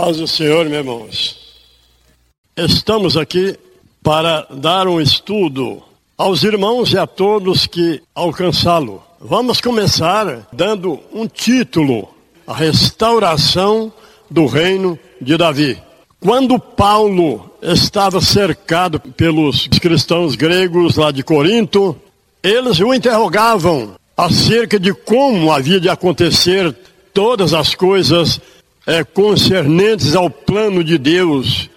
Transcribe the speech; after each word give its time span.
Paz 0.00 0.18
do 0.18 0.28
Senhor, 0.28 0.64
meus 0.66 0.78
irmãos. 0.78 1.36
Estamos 2.56 3.16
aqui 3.16 3.58
para 4.00 4.46
dar 4.48 4.86
um 4.86 5.00
estudo 5.00 5.82
aos 6.16 6.44
irmãos 6.44 6.92
e 6.92 6.96
a 6.96 7.04
todos 7.04 7.66
que 7.66 8.00
alcançá-lo. 8.14 9.02
Vamos 9.20 9.60
começar 9.60 10.46
dando 10.52 11.00
um 11.12 11.26
título: 11.26 12.08
A 12.46 12.54
restauração 12.54 13.92
do 14.30 14.46
reino 14.46 14.96
de 15.20 15.36
Davi. 15.36 15.76
Quando 16.20 16.60
Paulo 16.60 17.50
estava 17.60 18.20
cercado 18.20 19.00
pelos 19.00 19.66
cristãos 19.66 20.36
gregos 20.36 20.94
lá 20.94 21.10
de 21.10 21.24
Corinto, 21.24 21.96
eles 22.40 22.78
o 22.78 22.94
interrogavam 22.94 23.96
acerca 24.16 24.78
de 24.78 24.94
como 24.94 25.50
havia 25.50 25.80
de 25.80 25.88
acontecer 25.88 26.72
todas 27.12 27.52
as 27.52 27.74
coisas 27.74 28.40
é, 28.88 29.04
concernentes 29.04 30.14
ao 30.14 30.30
plano 30.30 30.82
de 30.82 30.96
Deus, 30.96 31.68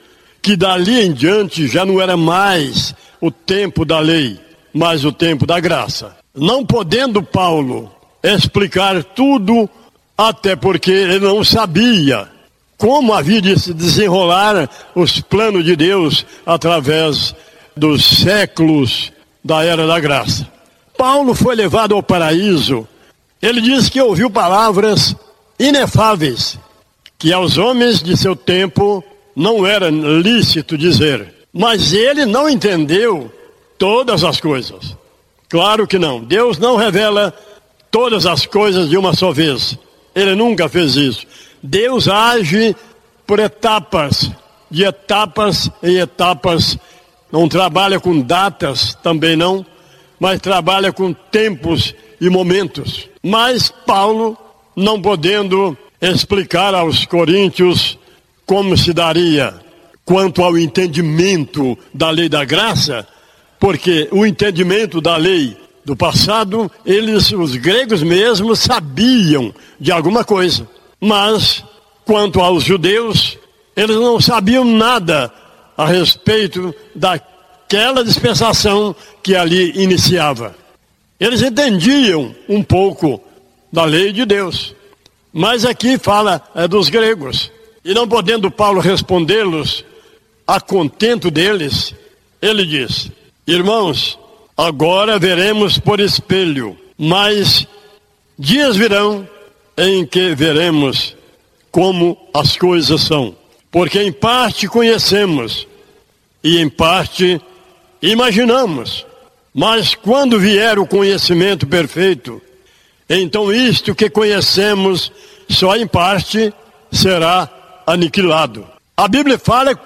que 0.41 0.55
dali 0.55 1.01
em 1.01 1.11
diante 1.11 1.67
já 1.67 1.85
não 1.85 1.99
era 1.99 2.15
mais 2.15 2.95
o 3.19 3.29
tempo 3.29 3.83
da 3.83 3.99
lei, 3.99 4.39
mas 4.73 5.03
o 5.03 5.11
tempo 5.11 5.45
da 5.45 5.59
graça. 5.59 6.15
Não 6.33 6.65
podendo 6.65 7.21
Paulo 7.21 7.91
explicar 8.23 9.03
tudo, 9.03 9.69
até 10.17 10.55
porque 10.55 10.89
ele 10.89 11.19
não 11.19 11.43
sabia 11.43 12.29
como 12.77 13.13
havia 13.13 13.41
de 13.41 13.59
se 13.59 13.73
desenrolar 13.73 14.69
os 14.95 15.19
planos 15.19 15.65
de 15.65 15.75
Deus 15.75 16.25
através 16.45 17.35
dos 17.75 18.05
séculos 18.05 19.11
da 19.43 19.65
era 19.65 19.85
da 19.85 19.99
graça. 19.99 20.47
Paulo 20.97 21.35
foi 21.35 21.55
levado 21.55 21.93
ao 21.93 22.01
paraíso. 22.01 22.87
Ele 23.41 23.59
diz 23.59 23.89
que 23.89 24.01
ouviu 24.01 24.31
palavras 24.31 25.13
inefáveis 25.59 26.57
que 27.21 27.31
aos 27.31 27.59
homens 27.59 28.01
de 28.01 28.17
seu 28.17 28.35
tempo 28.35 29.03
não 29.35 29.63
era 29.63 29.91
lícito 29.91 30.75
dizer. 30.75 31.31
Mas 31.53 31.93
ele 31.93 32.25
não 32.25 32.49
entendeu 32.49 33.31
todas 33.77 34.23
as 34.23 34.41
coisas. 34.41 34.97
Claro 35.47 35.85
que 35.85 35.99
não. 35.99 36.19
Deus 36.19 36.57
não 36.57 36.75
revela 36.75 37.31
todas 37.91 38.25
as 38.25 38.47
coisas 38.47 38.89
de 38.89 38.97
uma 38.97 39.13
só 39.13 39.31
vez. 39.31 39.77
Ele 40.15 40.33
nunca 40.33 40.67
fez 40.67 40.95
isso. 40.95 41.27
Deus 41.61 42.07
age 42.07 42.75
por 43.27 43.37
etapas, 43.37 44.31
de 44.71 44.83
etapas 44.83 45.69
em 45.83 45.97
etapas. 45.97 46.75
Não 47.31 47.47
trabalha 47.47 47.99
com 47.99 48.19
datas, 48.19 48.95
também 48.95 49.35
não, 49.35 49.63
mas 50.19 50.41
trabalha 50.41 50.91
com 50.91 51.13
tempos 51.13 51.93
e 52.19 52.31
momentos. 52.31 53.07
Mas 53.21 53.71
Paulo, 53.85 54.35
não 54.75 54.99
podendo 54.99 55.77
explicar 56.01 56.73
aos 56.73 57.05
coríntios 57.05 57.97
como 58.45 58.75
se 58.75 58.91
daria 58.91 59.53
quanto 60.03 60.43
ao 60.43 60.57
entendimento 60.57 61.77
da 61.93 62.09
lei 62.09 62.27
da 62.27 62.43
graça, 62.43 63.07
porque 63.59 64.09
o 64.11 64.25
entendimento 64.25 64.99
da 64.99 65.15
lei 65.15 65.55
do 65.85 65.95
passado, 65.95 66.69
eles, 66.85 67.31
os 67.31 67.55
gregos 67.55 68.03
mesmos, 68.03 68.59
sabiam 68.59 69.53
de 69.79 69.91
alguma 69.91 70.23
coisa. 70.23 70.67
Mas, 70.99 71.63
quanto 72.05 72.39
aos 72.39 72.63
judeus, 72.63 73.37
eles 73.75 73.95
não 73.95 74.19
sabiam 74.19 74.65
nada 74.65 75.31
a 75.77 75.85
respeito 75.85 76.73
daquela 76.93 78.03
dispensação 78.03 78.95
que 79.23 79.35
ali 79.35 79.71
iniciava. 79.81 80.55
Eles 81.19 81.41
entendiam 81.41 82.35
um 82.49 82.61
pouco 82.63 83.21
da 83.71 83.85
lei 83.85 84.11
de 84.11 84.25
Deus, 84.25 84.75
mas 85.33 85.65
aqui 85.65 85.97
fala 85.97 86.41
é, 86.53 86.67
dos 86.67 86.89
gregos. 86.89 87.51
E 87.83 87.93
não 87.93 88.07
podendo 88.07 88.51
Paulo 88.51 88.79
respondê-los 88.79 89.83
a 90.45 90.59
contento 90.59 91.31
deles, 91.31 91.93
ele 92.41 92.65
diz: 92.65 93.09
Irmãos, 93.47 94.19
agora 94.57 95.17
veremos 95.17 95.79
por 95.79 95.99
espelho, 95.99 96.77
mas 96.97 97.65
dias 98.37 98.75
virão 98.75 99.27
em 99.77 100.05
que 100.05 100.35
veremos 100.35 101.15
como 101.71 102.17
as 102.33 102.55
coisas 102.55 103.01
são. 103.01 103.35
Porque 103.71 104.01
em 104.01 104.11
parte 104.11 104.67
conhecemos 104.67 105.65
e 106.43 106.59
em 106.59 106.69
parte 106.69 107.41
imaginamos. 108.01 109.05
Mas 109.53 109.95
quando 109.95 110.39
vier 110.39 110.77
o 110.77 110.87
conhecimento 110.87 111.65
perfeito, 111.65 112.41
então 113.19 113.51
isto 113.51 113.95
que 113.95 114.09
conhecemos 114.09 115.11
só 115.49 115.75
em 115.75 115.87
parte 115.87 116.53
será 116.91 117.49
aniquilado. 117.85 118.65
A 118.95 119.07
Bíblia 119.07 119.37
fala 119.37 119.79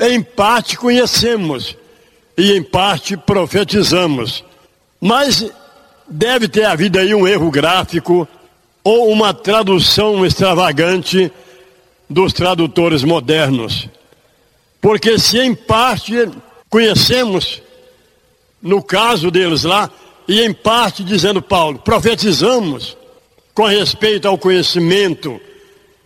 em 0.00 0.22
parte 0.22 0.76
conhecemos 0.76 1.76
e 2.36 2.52
em 2.52 2.62
parte 2.62 3.16
profetizamos. 3.16 4.44
Mas 5.00 5.50
deve 6.08 6.48
ter 6.48 6.64
havido 6.64 6.98
aí 6.98 7.14
um 7.14 7.26
erro 7.26 7.50
gráfico 7.50 8.28
ou 8.84 9.10
uma 9.10 9.34
tradução 9.34 10.24
extravagante 10.24 11.32
dos 12.08 12.32
tradutores 12.32 13.02
modernos. 13.02 13.88
Porque 14.80 15.18
se 15.18 15.38
em 15.38 15.54
parte 15.54 16.28
conhecemos, 16.70 17.60
no 18.62 18.82
caso 18.82 19.30
deles 19.30 19.64
lá, 19.64 19.90
e 20.28 20.40
em 20.42 20.52
parte, 20.52 21.04
dizendo 21.04 21.40
Paulo, 21.40 21.78
profetizamos 21.78 22.96
com 23.54 23.64
respeito 23.64 24.26
ao 24.26 24.36
conhecimento 24.36 25.40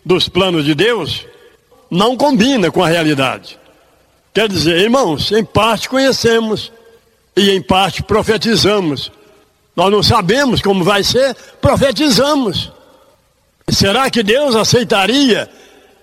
dos 0.05 0.29
planos 0.29 0.65
de 0.65 0.73
Deus, 0.73 1.25
não 1.89 2.15
combina 2.15 2.71
com 2.71 2.83
a 2.83 2.87
realidade. 2.87 3.59
Quer 4.33 4.47
dizer, 4.47 4.79
irmãos, 4.79 5.31
em 5.31 5.43
parte 5.43 5.89
conhecemos 5.89 6.71
e 7.35 7.51
em 7.51 7.61
parte 7.61 8.01
profetizamos. 8.01 9.11
Nós 9.75 9.91
não 9.91 10.01
sabemos 10.01 10.61
como 10.61 10.83
vai 10.83 11.03
ser, 11.03 11.35
profetizamos. 11.59 12.71
Será 13.69 14.09
que 14.09 14.23
Deus 14.23 14.55
aceitaria 14.55 15.49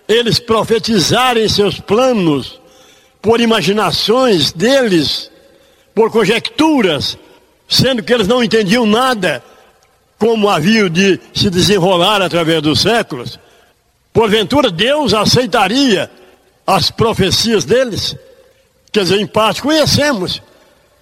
eles 0.07 0.39
profetizarem 0.39 1.49
seus 1.49 1.79
planos 1.79 2.61
por 3.21 3.41
imaginações 3.41 4.53
deles, 4.53 5.31
por 5.95 6.11
conjecturas, 6.11 7.17
sendo 7.69 8.03
que 8.03 8.13
eles 8.13 8.27
não 8.27 8.43
entendiam 8.43 8.87
nada 8.87 9.43
como 10.19 10.49
haviam 10.49 10.89
de 10.89 11.21
se 11.35 11.51
desenrolar 11.51 12.23
através 12.23 12.63
dos 12.63 12.81
séculos, 12.81 13.39
porventura 14.13 14.71
Deus 14.71 15.13
aceitaria 15.15 16.11
as 16.67 16.91
profecias 16.91 17.65
deles? 17.65 18.17
Quer 18.91 19.03
dizer, 19.03 19.21
em 19.21 19.27
parte 19.27 19.63
conhecemos, 19.63 20.43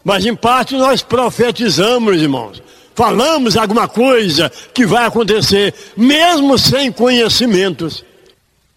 mas 0.04 0.27
em 0.27 0.34
parte 0.34 0.77
nós 0.77 1.03
profetizamos, 1.03 2.21
irmãos. 2.21 2.62
Falamos 2.94 3.56
alguma 3.56 3.87
coisa 3.87 4.50
que 4.72 4.87
vai 4.87 5.04
acontecer, 5.04 5.75
mesmo 5.97 6.59
sem 6.59 6.91
conhecimentos. 6.91 8.04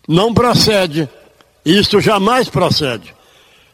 Não 0.07 0.33
procede. 0.33 1.07
Isto 1.65 2.01
jamais 2.01 2.49
procede. 2.49 3.15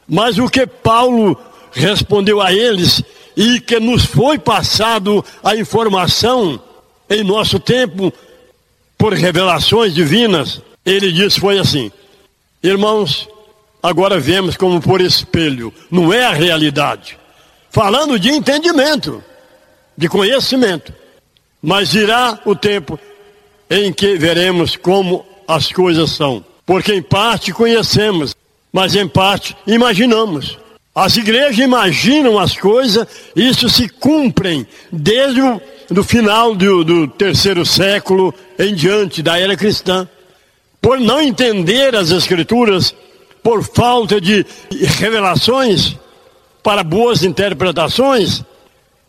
Mas 0.08 0.38
o 0.38 0.48
que 0.48 0.68
Paulo 0.68 1.36
respondeu 1.72 2.42
a 2.42 2.54
eles 2.54 3.02
e 3.36 3.60
que 3.60 3.80
nos 3.80 4.06
foi 4.06 4.38
passado 4.40 5.24
a 5.44 5.56
informação 5.56 6.60
em 7.10 7.24
nosso 7.24 7.60
tempo 7.60 8.14
por 8.98 9.14
revelações 9.14 9.94
divinas, 9.94 10.62
ele 10.86 11.12
disse 11.12 11.40
foi 11.40 11.60
assim: 11.60 11.92
Irmãos, 12.64 13.28
agora 13.82 14.20
vemos 14.20 14.56
como 14.58 14.82
por 14.82 15.02
espelho, 15.02 15.74
não 15.92 16.14
é 16.14 16.26
a 16.26 16.34
realidade. 16.34 17.18
Falando 17.70 18.18
de 18.18 18.30
entendimento, 18.30 19.24
de 19.98 20.08
conhecimento. 20.08 20.94
Mas 21.62 21.92
virá 21.92 22.40
o 22.46 22.56
tempo 22.56 23.00
em 23.70 23.92
que 23.92 24.16
veremos 24.18 24.76
como 24.76 25.26
as 25.48 25.72
coisas 25.72 26.12
são. 26.12 26.46
Porque 26.66 26.94
em 26.94 27.02
parte 27.02 27.52
conhecemos, 27.52 28.36
mas 28.72 28.96
em 28.96 29.08
parte 29.08 29.56
imaginamos. 29.68 30.58
As 30.96 31.18
igrejas 31.18 31.58
imaginam 31.58 32.40
as 32.40 32.56
coisas, 32.56 33.06
isso 33.36 33.70
se 33.70 33.90
cumprem 33.90 34.66
desde 34.90 35.42
o 35.42 35.62
do 35.90 36.04
final 36.04 36.56
do, 36.56 36.84
do 36.84 37.08
terceiro 37.08 37.66
século 37.66 38.34
em 38.58 38.74
diante 38.74 39.22
da 39.22 39.38
era 39.40 39.56
cristã. 39.56 40.08
Por 40.82 41.00
não 41.00 41.22
entender 41.22 41.96
as 41.96 42.12
escrituras, 42.12 42.96
por 43.44 43.64
falta 43.64 44.20
de 44.20 44.46
revelações 44.98 45.96
para 46.64 46.84
boas 46.84 47.24
interpretações, 47.24 48.44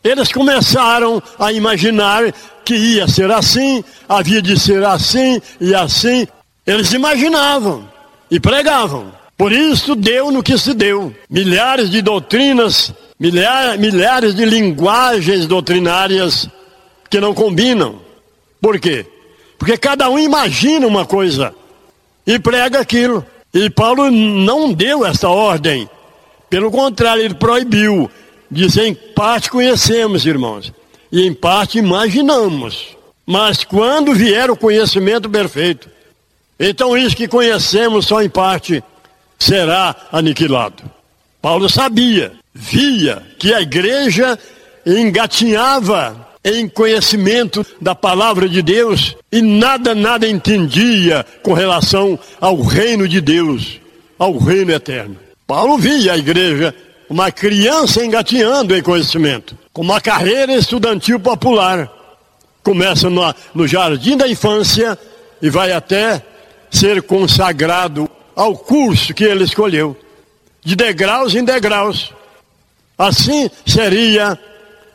eles 0.04 0.30
começaram 0.30 1.22
a 1.38 1.52
imaginar 1.52 2.32
que 2.64 2.74
ia 2.74 3.08
ser 3.08 3.30
assim, 3.30 3.82
havia 4.08 4.42
de 4.42 4.58
ser 4.58 4.84
assim 4.84 5.40
e 5.60 5.74
assim. 5.74 6.26
Eles 6.66 6.92
imaginavam 6.92 7.88
e 8.30 8.38
pregavam. 8.38 9.15
Por 9.36 9.52
isso 9.52 9.94
deu 9.94 10.30
no 10.30 10.42
que 10.42 10.56
se 10.56 10.72
deu. 10.72 11.14
Milhares 11.28 11.90
de 11.90 12.00
doutrinas, 12.00 12.92
milhares, 13.20 13.78
milhares 13.78 14.34
de 14.34 14.44
linguagens 14.44 15.46
doutrinárias 15.46 16.48
que 17.10 17.20
não 17.20 17.34
combinam. 17.34 18.00
Por 18.60 18.80
quê? 18.80 19.06
Porque 19.58 19.76
cada 19.76 20.08
um 20.08 20.18
imagina 20.18 20.86
uma 20.86 21.04
coisa. 21.04 21.54
e 22.26 22.38
prega 22.38 22.80
aquilo. 22.80 23.24
E 23.54 23.70
Paulo 23.70 24.10
não 24.10 24.72
deu 24.72 25.06
essa 25.06 25.28
ordem. 25.28 25.88
Pelo 26.50 26.70
contrário, 26.70 27.22
ele 27.22 27.34
proibiu. 27.34 28.10
Diz: 28.50 28.76
em 28.76 28.94
parte 28.94 29.50
conhecemos, 29.50 30.26
irmãos, 30.26 30.72
e 31.10 31.26
em 31.26 31.32
parte 31.32 31.78
imaginamos. 31.78 32.96
Mas 33.24 33.64
quando 33.64 34.14
vier 34.14 34.50
o 34.50 34.56
conhecimento 34.56 35.28
perfeito, 35.28 35.88
então 36.58 36.96
isso 36.96 37.16
que 37.16 37.28
conhecemos 37.28 38.06
só 38.06 38.22
em 38.22 38.28
parte 38.28 38.82
será 39.38 39.94
aniquilado. 40.12 40.82
Paulo 41.40 41.68
sabia, 41.68 42.32
via 42.54 43.22
que 43.38 43.52
a 43.52 43.60
igreja 43.60 44.38
engatinhava 44.84 46.26
em 46.44 46.68
conhecimento 46.68 47.66
da 47.80 47.94
palavra 47.94 48.48
de 48.48 48.62
Deus 48.62 49.16
e 49.32 49.42
nada, 49.42 49.94
nada 49.94 50.28
entendia 50.28 51.26
com 51.42 51.52
relação 51.52 52.18
ao 52.40 52.60
reino 52.62 53.08
de 53.08 53.20
Deus, 53.20 53.80
ao 54.18 54.38
reino 54.38 54.72
eterno. 54.72 55.16
Paulo 55.46 55.76
via 55.76 56.12
a 56.12 56.16
igreja 56.16 56.74
uma 57.08 57.30
criança 57.30 58.04
engatinhando 58.04 58.76
em 58.76 58.82
conhecimento, 58.82 59.56
com 59.72 59.82
uma 59.82 60.00
carreira 60.00 60.52
estudantil 60.54 61.20
popular. 61.20 61.90
Começa 62.62 63.08
no, 63.10 63.22
no 63.54 63.66
jardim 63.66 64.16
da 64.16 64.26
infância 64.28 64.98
e 65.40 65.50
vai 65.50 65.72
até 65.72 66.22
ser 66.70 67.02
consagrado 67.02 68.10
ao 68.36 68.54
curso 68.54 69.14
que 69.14 69.24
ele 69.24 69.44
escolheu, 69.44 69.96
de 70.62 70.76
degraus 70.76 71.34
em 71.34 71.42
degraus. 71.42 72.12
Assim 72.98 73.50
seria 73.64 74.38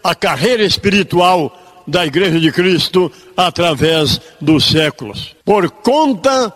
a 0.04 0.14
carreira 0.14 0.64
espiritual 0.64 1.58
da 1.88 2.06
Igreja 2.06 2.40
de 2.40 2.52
Cristo 2.52 3.12
através 3.36 4.22
dos 4.40 4.66
séculos. 4.66 5.36
Por 5.44 5.70
conta 5.72 6.54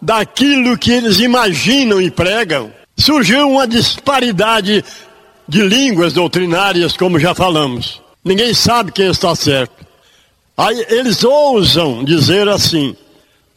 daquilo 0.00 0.78
que 0.78 0.92
eles 0.92 1.18
imaginam 1.18 2.00
e 2.00 2.10
pregam, 2.10 2.72
surgiu 2.96 3.50
uma 3.50 3.66
disparidade 3.66 4.84
de 5.46 5.62
línguas 5.62 6.12
doutrinárias, 6.12 6.96
como 6.96 7.18
já 7.18 7.34
falamos. 7.34 8.00
Ninguém 8.24 8.54
sabe 8.54 8.92
quem 8.92 9.10
está 9.10 9.34
certo. 9.34 9.86
Aí 10.56 10.84
eles 10.88 11.24
ousam 11.24 12.04
dizer 12.04 12.48
assim: 12.48 12.96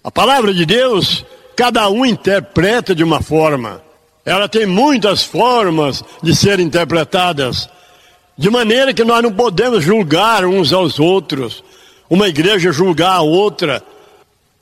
a 0.03 0.11
palavra 0.11 0.53
de 0.53 0.65
Deus, 0.65 1.25
cada 1.61 1.87
um 1.91 2.03
interpreta 2.03 2.95
de 2.95 3.03
uma 3.03 3.21
forma. 3.21 3.83
Ela 4.25 4.49
tem 4.49 4.65
muitas 4.65 5.21
formas 5.21 6.03
de 6.19 6.35
ser 6.35 6.59
interpretadas. 6.59 7.69
De 8.35 8.49
maneira 8.49 8.95
que 8.95 9.03
nós 9.03 9.21
não 9.21 9.31
podemos 9.31 9.83
julgar 9.83 10.43
uns 10.43 10.73
aos 10.73 10.99
outros, 10.99 11.63
uma 12.09 12.27
igreja 12.27 12.71
julgar 12.71 13.17
a 13.17 13.21
outra. 13.21 13.83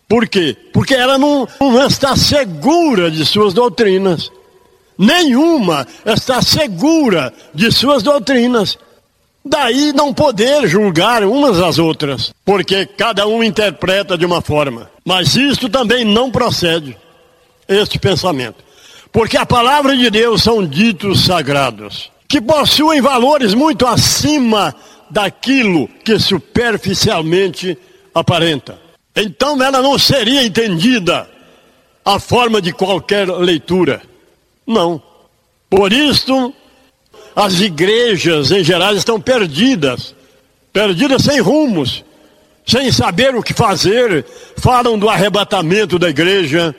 Por 0.09 0.27
quê? 0.27 0.57
Porque 0.73 0.93
ela 0.93 1.17
não, 1.17 1.47
não 1.61 1.87
está 1.87 2.17
segura 2.17 3.09
de 3.09 3.25
suas 3.25 3.53
doutrinas. 3.53 4.29
Nenhuma 4.97 5.87
está 6.05 6.41
segura 6.41 7.33
de 7.53 7.71
suas 7.71 8.03
doutrinas. 8.03 8.77
Daí 9.44 9.94
não 9.94 10.13
poder 10.13 10.68
julgar 10.68 11.24
umas 11.24 11.59
às 11.59 11.80
outras, 11.80 12.33
porque 12.44 12.86
cada 12.86 13.25
um 13.27 13.44
interpreta 13.44 14.18
de 14.18 14.25
uma 14.25 14.41
forma. 14.41 14.89
Mas 15.06 15.36
isto 15.36 15.69
também 15.69 16.03
não 16.03 16.30
procede, 16.30 16.97
este 17.68 17.97
pensamento. 17.97 18.63
Porque 19.12 19.38
a 19.38 19.45
palavra 19.45 19.95
de 19.95 20.09
Deus 20.09 20.44
são 20.44 20.65
ditos 20.65 21.25
sagrados 21.25 22.12
que 22.27 22.39
possuem 22.39 23.01
valores 23.01 23.56
muito 23.56 23.88
acima 23.88 24.75
daquilo 25.09 25.88
que 26.06 26.19
superficialmente 26.19 27.75
aparenta. 28.13 28.80
Então 29.15 29.62
ela 29.62 29.81
não 29.81 29.97
seria 29.97 30.44
entendida 30.44 31.27
a 32.06 32.19
forma 32.19 32.62
de 32.62 32.71
qualquer 32.71 33.27
leitura. 33.27 34.01
Não. 34.65 35.01
Por 35.69 35.92
isso, 35.92 36.53
as 37.35 37.59
igrejas 37.59 38.51
em 38.51 38.63
geral 38.63 38.95
estão 38.95 39.19
perdidas, 39.19 40.15
perdidas 40.73 41.23
sem 41.23 41.39
rumos, 41.39 42.03
sem 42.65 42.91
saber 42.91 43.35
o 43.35 43.43
que 43.43 43.53
fazer, 43.53 44.25
falam 44.57 44.97
do 44.97 45.09
arrebatamento 45.09 45.97
da 45.97 46.09
igreja. 46.09 46.75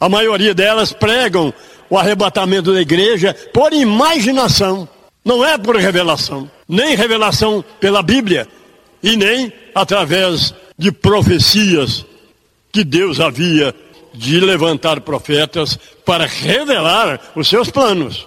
A 0.00 0.08
maioria 0.08 0.54
delas 0.54 0.92
pregam 0.92 1.52
o 1.90 1.98
arrebatamento 1.98 2.72
da 2.72 2.80
igreja 2.80 3.34
por 3.52 3.72
imaginação, 3.72 4.88
não 5.24 5.44
é 5.44 5.56
por 5.56 5.76
revelação, 5.76 6.50
nem 6.68 6.96
revelação 6.96 7.64
pela 7.80 8.02
Bíblia. 8.02 8.46
E 9.02 9.16
nem 9.16 9.52
através 9.74 10.52
de 10.76 10.90
profecias 10.90 12.04
que 12.72 12.82
Deus 12.82 13.20
havia 13.20 13.74
de 14.12 14.40
levantar 14.40 15.00
profetas 15.02 15.78
para 16.04 16.26
revelar 16.26 17.20
os 17.36 17.48
seus 17.48 17.70
planos 17.70 18.26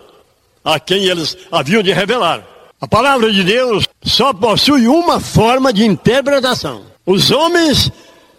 a 0.63 0.79
quem 0.79 1.05
eles 1.05 1.37
haviam 1.51 1.83
de 1.83 1.91
revelar. 1.91 2.43
A 2.79 2.87
palavra 2.87 3.31
de 3.31 3.43
Deus 3.43 3.87
só 4.03 4.33
possui 4.33 4.87
uma 4.87 5.19
forma 5.19 5.71
de 5.71 5.85
interpretação. 5.85 6.83
Os 7.05 7.29
homens 7.31 7.91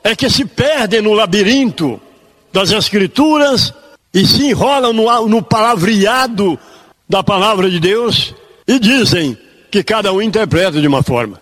é 0.02 0.16
que 0.16 0.28
se 0.28 0.44
perdem 0.44 1.00
no 1.00 1.12
labirinto 1.12 2.00
das 2.52 2.70
Escrituras 2.70 3.72
e 4.12 4.26
se 4.26 4.46
enrolam 4.46 4.92
no, 4.92 5.28
no 5.28 5.42
palavreado 5.42 6.58
da 7.08 7.22
palavra 7.22 7.70
de 7.70 7.78
Deus 7.78 8.34
e 8.66 8.78
dizem 8.78 9.38
que 9.70 9.82
cada 9.82 10.12
um 10.12 10.20
interpreta 10.20 10.80
de 10.80 10.86
uma 10.86 11.02
forma. 11.02 11.40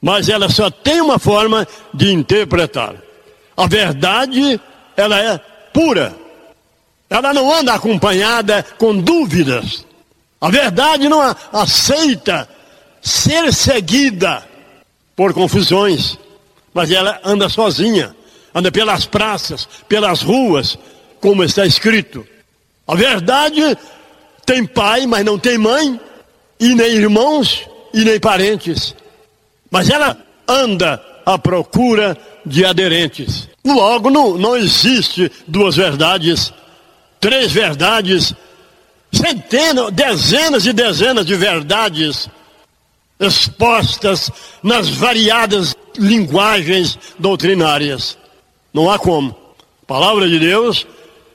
Mas 0.00 0.28
ela 0.28 0.48
só 0.50 0.70
tem 0.70 1.00
uma 1.00 1.18
forma 1.18 1.66
de 1.92 2.12
interpretar. 2.12 2.94
A 3.56 3.66
verdade, 3.66 4.60
ela 4.96 5.18
é 5.18 5.38
pura. 5.72 6.14
Ela 7.08 7.32
não 7.32 7.52
anda 7.52 7.72
acompanhada 7.72 8.64
com 8.76 8.96
dúvidas. 8.96 9.86
A 10.44 10.50
verdade 10.50 11.08
não 11.08 11.22
aceita 11.50 12.46
ser 13.00 13.50
seguida 13.50 14.46
por 15.16 15.32
confusões, 15.32 16.18
mas 16.74 16.90
ela 16.90 17.18
anda 17.24 17.48
sozinha, 17.48 18.14
anda 18.54 18.70
pelas 18.70 19.06
praças, 19.06 19.66
pelas 19.88 20.20
ruas, 20.20 20.78
como 21.18 21.42
está 21.42 21.64
escrito. 21.64 22.26
A 22.86 22.94
verdade 22.94 23.62
tem 24.44 24.66
pai, 24.66 25.06
mas 25.06 25.24
não 25.24 25.38
tem 25.38 25.56
mãe, 25.56 25.98
e 26.60 26.74
nem 26.74 26.92
irmãos, 26.92 27.66
e 27.94 28.04
nem 28.04 28.20
parentes. 28.20 28.94
Mas 29.70 29.88
ela 29.88 30.14
anda 30.46 31.02
à 31.24 31.38
procura 31.38 32.18
de 32.44 32.66
aderentes. 32.66 33.48
Logo, 33.64 34.10
não, 34.10 34.36
não 34.36 34.54
existe 34.54 35.32
duas 35.48 35.76
verdades, 35.76 36.52
três 37.18 37.50
verdades, 37.50 38.34
centenas, 39.24 39.90
dezenas 39.90 40.66
e 40.66 40.72
dezenas 40.72 41.24
de 41.24 41.34
verdades 41.34 42.28
expostas 43.18 44.30
nas 44.62 44.88
variadas 44.90 45.74
linguagens 45.96 46.98
doutrinárias. 47.18 48.18
Não 48.72 48.90
há 48.90 48.98
como. 48.98 49.34
A 49.82 49.86
palavra 49.86 50.28
de 50.28 50.38
Deus 50.38 50.86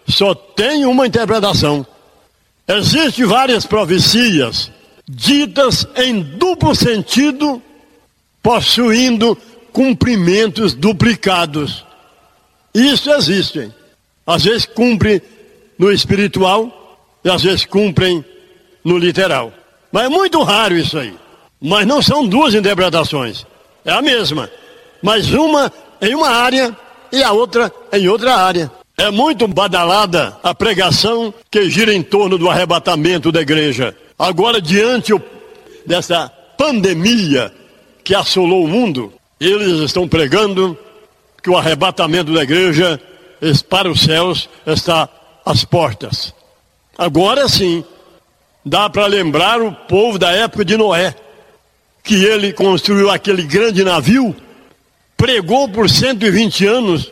só 0.08 0.36
tem 0.36 0.86
uma 0.86 1.08
interpretação. 1.08 1.86
Existem 2.67 3.25
várias 3.25 3.65
profecias 3.65 4.72
ditas 5.10 5.88
em 5.96 6.22
duplo 6.22 6.75
sentido, 6.75 7.62
possuindo 8.43 9.36
cumprimentos 9.74 10.75
duplicados. 10.75 11.84
Isso 12.74 13.10
existe. 13.12 13.72
Às 14.27 14.43
vezes 14.43 14.65
cumpre 14.65 15.24
no 15.79 15.91
espiritual 15.91 16.78
e 17.23 17.29
às 17.29 17.43
vezes 17.43 17.65
cumprem 17.65 18.23
no 18.83 18.97
literal. 18.97 19.51
Mas 19.91 20.05
é 20.05 20.09
muito 20.09 20.41
raro 20.43 20.75
isso 20.75 20.97
aí. 20.97 21.13
Mas 21.61 21.85
não 21.85 22.01
são 22.01 22.25
duas 22.25 22.53
interpretações. 22.53 23.45
É 23.83 23.91
a 23.91 24.01
mesma. 24.01 24.49
Mas 25.01 25.31
uma 25.31 25.71
em 26.01 26.15
uma 26.15 26.29
área 26.29 26.75
e 27.11 27.23
a 27.23 27.31
outra 27.31 27.71
em 27.91 28.07
outra 28.07 28.35
área. 28.35 28.71
É 28.97 29.09
muito 29.09 29.47
badalada 29.47 30.38
a 30.43 30.53
pregação 30.53 31.33
que 31.49 31.69
gira 31.69 31.93
em 31.93 32.03
torno 32.03 32.38
do 32.38 32.49
arrebatamento 32.49 33.31
da 33.31 33.41
igreja. 33.41 33.95
Agora, 34.17 34.61
diante 34.61 35.13
dessa 35.85 36.29
pandemia 36.57 37.51
que 38.03 38.13
assolou 38.13 38.65
o 38.65 38.67
mundo, 38.67 39.13
eles 39.39 39.79
estão 39.79 40.05
pregando 40.05 40.77
que 41.41 41.49
o 41.49 41.57
arrebatamento 41.57 42.33
da 42.33 42.43
igreja 42.43 42.99
para 43.69 43.89
os 43.89 44.01
céus 44.01 44.49
está 44.65 45.07
às 45.45 45.63
portas. 45.63 46.33
Agora 46.99 47.47
sim, 47.47 47.81
dá 48.65 48.89
para 48.89 49.05
lembrar 49.05 49.61
o 49.61 49.71
povo 49.71 50.19
da 50.19 50.31
época 50.31 50.65
de 50.65 50.75
Noé, 50.75 51.15
que 52.03 52.25
ele 52.25 52.51
construiu 52.51 53.09
aquele 53.09 53.43
grande 53.43 53.85
navio, 53.85 54.35
pregou 55.15 55.69
por 55.69 55.89
120 55.89 56.65
anos 56.65 57.09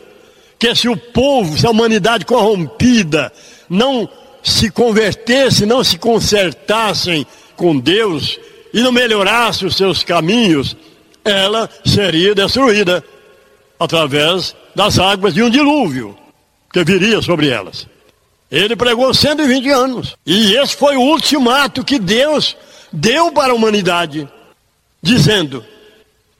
que 0.58 0.74
se 0.74 0.90
o 0.90 0.96
povo, 0.96 1.56
se 1.56 1.66
a 1.66 1.70
humanidade 1.70 2.26
corrompida 2.26 3.32
não 3.66 4.06
se 4.42 4.70
convertesse, 4.70 5.64
não 5.64 5.82
se 5.82 5.96
consertassem 5.96 7.26
com 7.56 7.78
Deus 7.78 8.38
e 8.74 8.82
não 8.82 8.92
melhorasse 8.92 9.64
os 9.64 9.74
seus 9.74 10.02
caminhos, 10.02 10.76
ela 11.24 11.66
seria 11.86 12.34
destruída 12.34 13.02
através 13.80 14.54
das 14.74 14.98
águas 14.98 15.32
de 15.32 15.42
um 15.42 15.48
dilúvio. 15.48 16.14
que 16.70 16.84
viria 16.84 17.22
sobre 17.22 17.48
elas. 17.48 17.86
Ele 18.50 18.74
pregou 18.74 19.12
120 19.12 19.68
anos. 19.70 20.16
E 20.24 20.54
esse 20.54 20.74
foi 20.74 20.96
o 20.96 21.02
ultimato 21.02 21.84
que 21.84 21.98
Deus 21.98 22.56
deu 22.92 23.30
para 23.30 23.52
a 23.52 23.54
humanidade, 23.54 24.28
dizendo: 25.02 25.64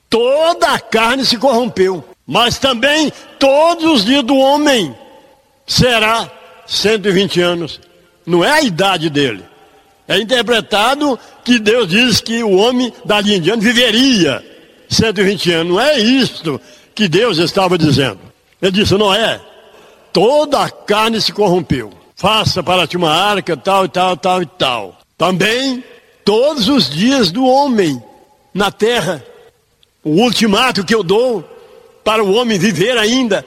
toda 0.08 0.68
a 0.68 0.80
carne 0.80 1.24
se 1.24 1.36
corrompeu, 1.36 2.04
mas 2.26 2.58
também 2.58 3.12
todos 3.38 3.84
os 3.84 4.04
dias 4.04 4.22
do 4.24 4.36
homem 4.36 4.94
será 5.66 6.30
120 6.66 7.40
anos. 7.40 7.80
Não 8.24 8.44
é 8.44 8.50
a 8.50 8.62
idade 8.62 9.10
dele. 9.10 9.44
É 10.06 10.18
interpretado 10.18 11.18
que 11.44 11.58
Deus 11.58 11.86
diz 11.88 12.20
que 12.20 12.42
o 12.42 12.56
homem 12.56 12.92
dali 13.04 13.34
em 13.34 13.40
diante 13.40 13.62
viveria 13.62 14.44
120 14.88 15.52
anos. 15.52 15.72
Não 15.74 15.80
é 15.80 15.98
isto 15.98 16.58
que 16.94 17.06
Deus 17.06 17.36
estava 17.36 17.76
dizendo. 17.76 18.20
Ele 18.60 18.72
disse: 18.72 18.94
não 18.94 19.12
é. 19.12 19.38
Toda 20.10 20.62
a 20.62 20.70
carne 20.70 21.20
se 21.20 21.32
corrompeu. 21.32 21.97
Faça 22.18 22.64
para 22.64 22.84
ti 22.84 22.96
uma 22.96 23.12
arca, 23.12 23.56
tal 23.56 23.84
e 23.84 23.88
tal, 23.88 24.16
tal 24.16 24.42
e 24.42 24.46
tal. 24.46 24.98
Também 25.16 25.84
todos 26.24 26.68
os 26.68 26.90
dias 26.90 27.30
do 27.30 27.46
homem 27.46 28.02
na 28.52 28.72
terra. 28.72 29.24
O 30.02 30.22
ultimato 30.22 30.84
que 30.84 30.92
eu 30.92 31.04
dou 31.04 31.48
para 32.02 32.24
o 32.24 32.32
homem 32.32 32.58
viver 32.58 32.98
ainda, 32.98 33.46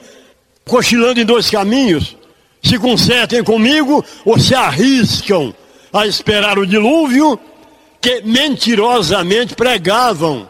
cochilando 0.66 1.20
em 1.20 1.24
dois 1.26 1.50
caminhos, 1.50 2.16
se 2.62 2.78
consertem 2.78 3.44
comigo 3.44 4.02
ou 4.24 4.38
se 4.38 4.54
arriscam 4.54 5.54
a 5.92 6.06
esperar 6.06 6.58
o 6.58 6.66
dilúvio 6.66 7.38
que 8.00 8.22
mentirosamente 8.22 9.54
pregavam 9.54 10.48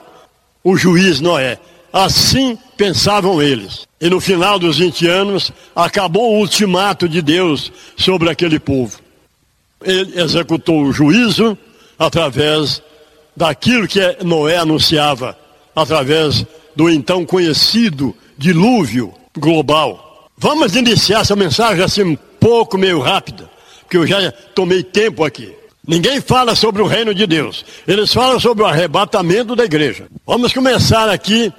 o 0.63 0.77
juiz 0.77 1.21
Noé. 1.21 1.59
Assim 1.93 2.57
pensavam 2.77 3.43
eles. 3.43 3.87
E 4.01 4.09
no 4.09 4.21
final 4.21 4.59
dos 4.59 4.79
20 4.79 5.07
anos, 5.07 5.53
acabou 5.77 6.33
o 6.33 6.39
ultimato 6.39 7.09
de 7.09 7.21
Deus 7.21 7.71
sobre 7.97 8.31
aquele 8.31 8.59
povo. 8.59 8.99
Ele 9.85 10.21
executou 10.21 10.83
o 10.83 10.93
juízo 10.93 11.57
através 11.99 12.83
daquilo 13.37 13.87
que 13.87 14.01
Noé 14.25 14.57
anunciava, 14.57 15.37
através 15.75 16.45
do 16.75 16.89
então 16.89 17.25
conhecido 17.25 18.15
dilúvio 18.37 19.13
global. 19.37 20.31
Vamos 20.37 20.75
iniciar 20.75 21.21
essa 21.21 21.37
mensagem 21.37 21.85
assim 21.85 22.03
um 22.03 22.17
pouco 22.41 22.77
meio 22.77 23.01
rápida, 23.01 23.49
porque 23.83 23.97
eu 23.97 24.07
já 24.07 24.33
tomei 24.55 24.83
tempo 24.83 25.25
aqui. 25.25 25.53
Ninguém 25.87 26.21
fala 26.21 26.55
sobre 26.55 26.81
o 26.81 26.87
reino 26.87 27.15
de 27.15 27.27
Deus. 27.27 27.65
Eles 27.87 28.13
falam 28.13 28.39
sobre 28.39 28.63
o 28.63 28.67
arrebatamento 28.67 29.57
da 29.57 29.65
igreja. 29.65 30.07
Vamos 30.25 30.53
começar 30.53 31.09
aqui 31.09 31.53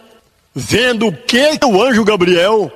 vendo 0.53 1.07
o 1.07 1.11
que 1.11 1.59
o 1.65 1.81
anjo 1.81 2.03
Gabriel 2.03 2.71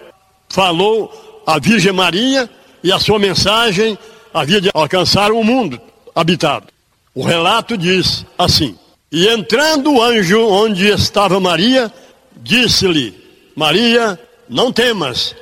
falou 0.49 1.43
à 1.45 1.59
Virgem 1.59 1.91
Maria 1.91 2.49
e 2.83 2.91
a 2.91 2.99
sua 2.99 3.19
mensagem 3.19 3.97
havia 4.33 4.61
de 4.61 4.69
alcançar 4.73 5.31
o 5.31 5.43
mundo 5.43 5.79
habitado. 6.15 6.67
O 7.13 7.23
relato 7.23 7.77
diz 7.77 8.25
assim: 8.37 8.77
E 9.11 9.27
entrando 9.27 9.93
o 9.93 10.01
anjo 10.01 10.39
onde 10.47 10.87
estava 10.87 11.39
Maria, 11.39 11.91
disse-lhe: 12.35 13.13
Maria, 13.55 14.19
não 14.47 14.71
temas, 14.71 15.35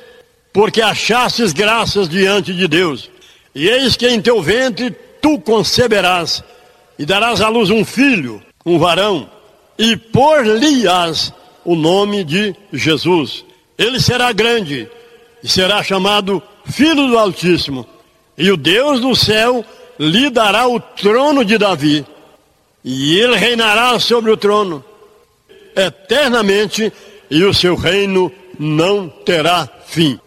porque 0.52 0.80
achastes 0.80 1.52
graças 1.52 2.08
diante 2.08 2.52
de 2.52 2.66
Deus. 2.66 3.10
E 3.54 3.68
eis 3.68 3.96
que 3.96 4.08
em 4.08 4.20
teu 4.20 4.42
ventre 4.42 4.90
tu 5.20 5.38
conceberás 5.38 6.42
e 6.98 7.04
darás 7.04 7.40
à 7.40 7.48
luz 7.48 7.70
um 7.70 7.84
filho, 7.84 8.42
um 8.64 8.78
varão, 8.78 9.28
e 9.78 9.96
por-lhe-ás 9.96 11.32
o 11.66 11.74
nome 11.74 12.24
de 12.24 12.54
Jesus. 12.72 13.44
Ele 13.76 14.00
será 14.00 14.32
grande 14.32 14.88
e 15.42 15.48
será 15.48 15.82
chamado 15.82 16.42
Filho 16.64 17.08
do 17.08 17.18
Altíssimo. 17.18 17.86
E 18.38 18.50
o 18.50 18.56
Deus 18.56 19.00
do 19.00 19.14
céu 19.14 19.64
lhe 19.98 20.30
dará 20.30 20.68
o 20.68 20.78
trono 20.80 21.44
de 21.44 21.58
Davi. 21.58 22.06
E 22.84 23.18
ele 23.18 23.36
reinará 23.36 23.98
sobre 23.98 24.30
o 24.30 24.36
trono 24.36 24.82
eternamente, 25.74 26.90
e 27.28 27.44
o 27.44 27.52
seu 27.52 27.74
reino 27.74 28.32
não 28.58 29.08
terá 29.08 29.68
fim. 29.86 30.18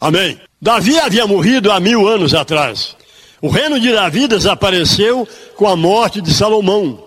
Amém. 0.00 0.38
Davi 0.60 0.98
havia 0.98 1.26
morrido 1.26 1.72
há 1.72 1.80
mil 1.80 2.06
anos 2.06 2.34
atrás. 2.34 2.94
O 3.40 3.48
reino 3.48 3.80
de 3.80 3.92
Davi 3.92 4.28
desapareceu 4.28 5.26
com 5.56 5.66
a 5.66 5.74
morte 5.74 6.20
de 6.20 6.32
Salomão. 6.32 7.02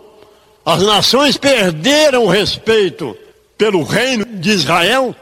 As 0.65 0.82
nações 0.82 1.38
perderam 1.38 2.25
o 2.25 2.30
respeito 2.30 3.15
pelo 3.57 3.83
reino 3.83 4.25
de 4.25 4.51
Israel 4.51 5.15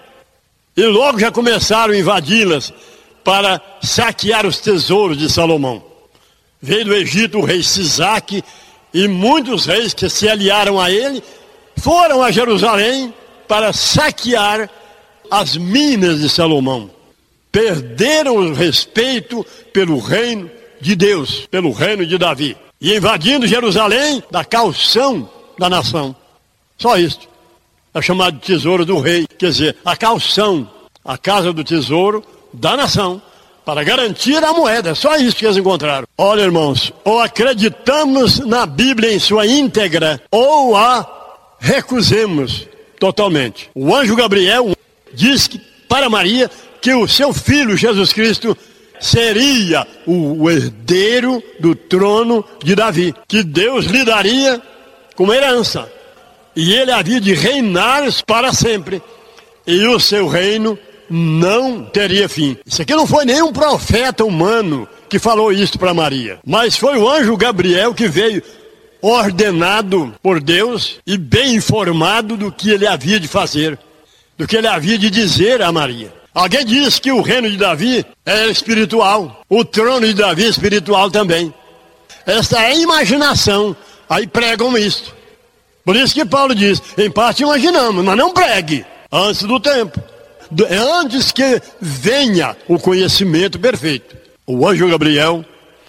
e 0.75 0.83
logo 0.85 1.19
já 1.19 1.31
começaram 1.31 1.93
a 1.93 1.97
invadi-las 1.97 2.73
para 3.23 3.61
saquear 3.81 4.45
os 4.45 4.59
tesouros 4.59 5.17
de 5.17 5.31
Salomão. 5.31 5.83
Veio 6.61 6.85
do 6.85 6.95
Egito 6.95 7.39
o 7.39 7.45
rei 7.45 7.61
Sisaque 7.61 8.43
e 8.93 9.07
muitos 9.07 9.65
reis 9.65 9.93
que 9.93 10.09
se 10.09 10.27
aliaram 10.27 10.79
a 10.79 10.91
ele 10.91 11.23
foram 11.77 12.21
a 12.21 12.31
Jerusalém 12.31 13.13
para 13.47 13.71
saquear 13.73 14.69
as 15.29 15.55
minas 15.55 16.19
de 16.19 16.29
Salomão. 16.29 16.89
Perderam 17.51 18.37
o 18.37 18.53
respeito 18.53 19.45
pelo 19.71 19.99
reino 19.99 20.49
de 20.81 20.95
Deus, 20.95 21.47
pelo 21.51 21.71
reino 21.71 22.05
de 22.05 22.17
Davi. 22.17 22.57
E 22.81 22.95
invadindo 22.95 23.47
Jerusalém, 23.47 24.23
da 24.29 24.43
calção 24.43 25.29
da 25.57 25.69
nação. 25.69 26.15
Só 26.77 26.97
isso 26.97 27.32
é 27.93 28.01
chamado 28.01 28.39
tesouro 28.39 28.85
do 28.85 28.99
rei, 28.99 29.27
quer 29.37 29.49
dizer, 29.49 29.77
a 29.85 29.95
calção, 29.95 30.69
a 31.05 31.17
casa 31.17 31.53
do 31.53 31.63
tesouro 31.63 32.23
da 32.51 32.75
nação, 32.75 33.21
para 33.65 33.83
garantir 33.83 34.43
a 34.43 34.51
moeda. 34.51 34.89
É 34.89 34.95
só 34.95 35.15
isso 35.15 35.35
que 35.35 35.45
eles 35.45 35.57
encontraram. 35.57 36.07
Olha, 36.17 36.41
irmãos, 36.41 36.91
ou 37.05 37.19
acreditamos 37.21 38.39
na 38.39 38.65
Bíblia 38.65 39.13
em 39.13 39.19
sua 39.19 39.45
íntegra, 39.45 40.21
ou 40.31 40.75
a 40.75 41.07
recusemos 41.59 42.67
totalmente. 42.99 43.69
O 43.73 43.95
anjo 43.95 44.15
Gabriel 44.15 44.75
diz 45.13 45.47
que, 45.47 45.59
para 45.87 46.09
Maria 46.09 46.49
que 46.81 46.93
o 46.93 47.07
seu 47.07 47.31
filho 47.31 47.77
Jesus 47.77 48.11
Cristo 48.11 48.57
seria 48.99 49.87
o 50.05 50.49
herdeiro 50.49 51.41
do 51.59 51.75
trono 51.75 52.43
de 52.63 52.75
Davi, 52.75 53.13
que 53.27 53.43
Deus 53.43 53.85
lhe 53.85 54.03
daria 54.03 54.61
como 55.15 55.33
herança 55.33 55.89
e 56.55 56.73
ele 56.73 56.91
havia 56.91 57.19
de 57.19 57.33
reinar 57.33 58.03
para 58.25 58.53
sempre, 58.53 59.01
e 59.65 59.85
o 59.87 59.99
seu 59.99 60.27
reino 60.27 60.77
não 61.09 61.83
teria 61.83 62.27
fim. 62.27 62.57
Isso 62.65 62.81
aqui 62.81 62.93
não 62.95 63.05
foi 63.05 63.25
nenhum 63.25 63.51
profeta 63.51 64.25
humano 64.25 64.87
que 65.09 65.19
falou 65.19 65.51
isso 65.51 65.77
para 65.77 65.93
Maria, 65.93 66.39
mas 66.45 66.75
foi 66.75 66.97
o 66.97 67.09
anjo 67.09 67.37
Gabriel 67.37 67.93
que 67.93 68.07
veio 68.07 68.41
ordenado 69.01 70.13
por 70.23 70.39
Deus 70.41 70.99
e 71.05 71.17
bem 71.17 71.55
informado 71.55 72.37
do 72.37 72.51
que 72.51 72.69
ele 72.69 72.87
havia 72.87 73.19
de 73.19 73.27
fazer, 73.27 73.77
do 74.37 74.47
que 74.47 74.55
ele 74.55 74.67
havia 74.67 74.97
de 74.97 75.09
dizer 75.09 75.61
a 75.61 75.71
Maria. 75.71 76.11
Alguém 76.33 76.65
disse 76.65 76.99
que 76.99 77.11
o 77.11 77.21
reino 77.21 77.49
de 77.51 77.57
Davi 77.57 78.03
é 78.25 78.47
espiritual, 78.47 79.43
o 79.47 79.63
trono 79.63 80.07
de 80.07 80.13
Davi 80.13 80.45
é 80.45 80.49
espiritual 80.49 81.11
também. 81.11 81.53
Esta 82.25 82.59
é 82.59 82.67
a 82.67 82.75
imaginação, 82.75 83.75
aí 84.09 84.25
pregam 84.25 84.75
isso. 84.77 85.13
Por 85.85 85.95
isso 85.95 86.13
que 86.13 86.25
Paulo 86.25 86.55
diz, 86.55 86.81
em 86.97 87.11
parte 87.11 87.43
imaginamos, 87.43 88.03
mas 88.03 88.17
não 88.17 88.31
pregue 88.31 88.85
antes 89.11 89.43
do 89.43 89.59
tempo. 89.59 90.01
É 90.69 90.77
antes 90.77 91.31
que 91.31 91.61
venha 91.81 92.55
o 92.67 92.77
conhecimento 92.77 93.59
perfeito. 93.59 94.15
O 94.45 94.67
anjo 94.67 94.87
Gabriel 94.89 95.43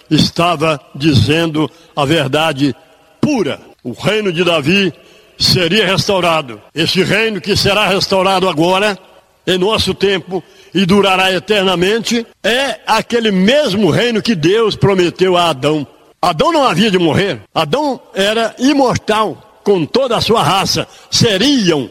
estava 0.09 0.79
dizendo 0.93 1.69
a 1.95 2.03
verdade 2.05 2.75
pura. 3.21 3.59
O 3.83 3.91
reino 3.91 4.31
de 4.33 4.43
Davi 4.43 4.93
seria 5.37 5.85
restaurado. 5.85 6.61
Esse 6.73 7.03
reino 7.03 7.39
que 7.39 7.55
será 7.55 7.87
restaurado 7.87 8.49
agora, 8.49 8.97
em 9.45 9.57
nosso 9.57 9.93
tempo, 9.93 10.43
e 10.73 10.85
durará 10.85 11.31
eternamente, 11.31 12.25
é 12.43 12.79
aquele 12.85 13.31
mesmo 13.31 13.89
reino 13.89 14.21
que 14.21 14.35
Deus 14.35 14.75
prometeu 14.75 15.37
a 15.37 15.49
Adão. 15.49 15.87
Adão 16.21 16.51
não 16.51 16.63
havia 16.63 16.89
de 16.89 16.97
morrer. 16.97 17.39
Adão 17.53 17.99
era 18.13 18.55
imortal 18.57 19.44
com 19.65 19.83
toda 19.83 20.15
a 20.15 20.21
sua 20.21 20.43
raça, 20.43 20.87
seriam 21.09 21.89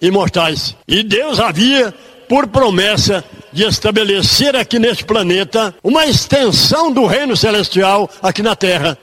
imortais. 0.00 0.76
E 0.86 1.02
Deus 1.02 1.40
havia, 1.40 1.92
por 2.28 2.46
promessa, 2.46 3.24
de 3.52 3.64
estabelecer 3.64 4.54
aqui 4.54 4.78
neste 4.78 5.04
planeta 5.04 5.74
uma 5.82 6.06
extensão 6.06 6.92
do 6.92 7.04
reino 7.04 7.36
celestial 7.36 8.08
aqui 8.22 8.42
na 8.42 8.54
terra, 8.54 8.96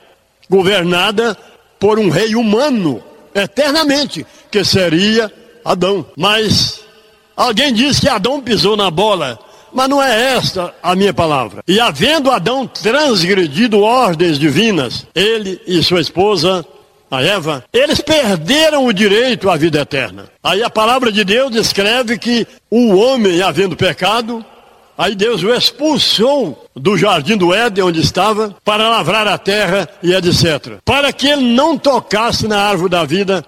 governada 0.49 1.37
por 1.77 1.99
um 1.99 2.09
rei 2.09 2.33
humano, 2.33 3.03
eternamente, 3.35 4.25
que 4.49 4.63
seria 4.63 5.31
Adão. 5.63 6.05
Mas 6.15 6.79
alguém 7.35 7.73
diz 7.73 7.99
que 7.99 8.07
Adão 8.07 8.41
pisou 8.41 8.77
na 8.77 8.89
bola. 8.89 9.37
Mas 9.73 9.89
não 9.89 10.01
é 10.01 10.33
esta 10.37 10.73
a 10.81 10.95
minha 10.95 11.13
palavra. 11.13 11.61
E 11.67 11.77
havendo 11.77 12.31
Adão 12.31 12.65
transgredido 12.65 13.81
ordens 13.81 14.39
divinas, 14.39 15.05
ele 15.13 15.61
e 15.67 15.83
sua 15.83 15.99
esposa 15.99 16.65
a 17.09 17.21
Eva, 17.21 17.63
eles 17.71 18.01
perderam 18.01 18.85
o 18.85 18.93
direito 18.93 19.49
à 19.49 19.55
vida 19.55 19.79
eterna. 19.79 20.25
Aí 20.43 20.61
a 20.61 20.69
palavra 20.69 21.11
de 21.11 21.23
Deus 21.23 21.51
descreve 21.51 22.17
que 22.17 22.45
o 22.69 22.95
homem, 22.95 23.41
havendo 23.41 23.75
pecado, 23.75 24.45
Aí 24.97 25.13
Deus 25.13 25.43
o 25.43 25.53
expulsou 25.53 26.67
do 26.75 26.97
jardim 26.97 27.37
do 27.37 27.53
Éden, 27.53 27.83
onde 27.83 28.01
estava, 28.01 28.55
para 28.65 28.89
lavrar 28.89 29.27
a 29.27 29.37
terra 29.37 29.87
e 30.01 30.11
etc. 30.11 30.79
Para 30.83 31.13
que 31.13 31.27
ele 31.27 31.53
não 31.53 31.77
tocasse 31.77 32.47
na 32.47 32.59
árvore 32.59 32.89
da 32.89 33.05
vida 33.05 33.45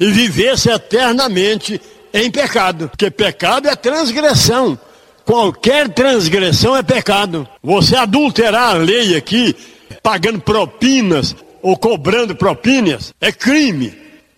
e 0.00 0.10
vivesse 0.10 0.68
eternamente 0.68 1.80
em 2.12 2.28
pecado. 2.28 2.88
Porque 2.88 3.08
pecado 3.08 3.68
é 3.68 3.76
transgressão. 3.76 4.76
Qualquer 5.24 5.88
transgressão 5.90 6.76
é 6.76 6.82
pecado. 6.82 7.46
Você 7.62 7.94
adulterar 7.94 8.74
a 8.74 8.78
lei 8.78 9.16
aqui, 9.16 9.54
pagando 10.02 10.40
propinas 10.40 11.36
ou 11.62 11.76
cobrando 11.76 12.34
propinas, 12.34 13.14
é 13.20 13.30
crime 13.32 13.96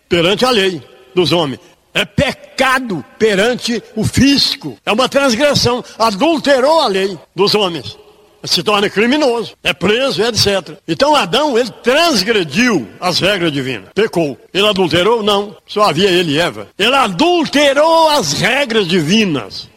perante 0.08 0.44
a 0.44 0.50
lei 0.50 0.82
dos 1.14 1.32
homens. 1.32 1.60
É 1.94 2.04
pecado 2.04 3.04
perante 3.18 3.82
o 3.94 4.04
fisco. 4.04 4.78
É 4.84 4.92
uma 4.92 5.08
transgressão. 5.08 5.84
Adulterou 5.98 6.80
a 6.80 6.86
lei 6.86 7.18
dos 7.34 7.54
homens. 7.54 7.98
Se 8.44 8.62
torna 8.62 8.88
criminoso. 8.88 9.54
É 9.62 9.72
preso, 9.72 10.22
etc. 10.22 10.76
Então 10.88 11.14
Adão, 11.14 11.56
ele 11.56 11.70
transgrediu 11.82 12.88
as 12.98 13.20
regras 13.20 13.52
divinas. 13.52 13.90
Pecou. 13.94 14.38
Ele 14.52 14.66
adulterou? 14.66 15.22
Não. 15.22 15.54
Só 15.66 15.82
havia 15.82 16.10
ele 16.10 16.32
e 16.32 16.38
Eva. 16.40 16.68
Ele 16.78 16.94
adulterou 16.94 18.08
as 18.08 18.32
regras 18.32 18.88
divinas. 18.88 19.68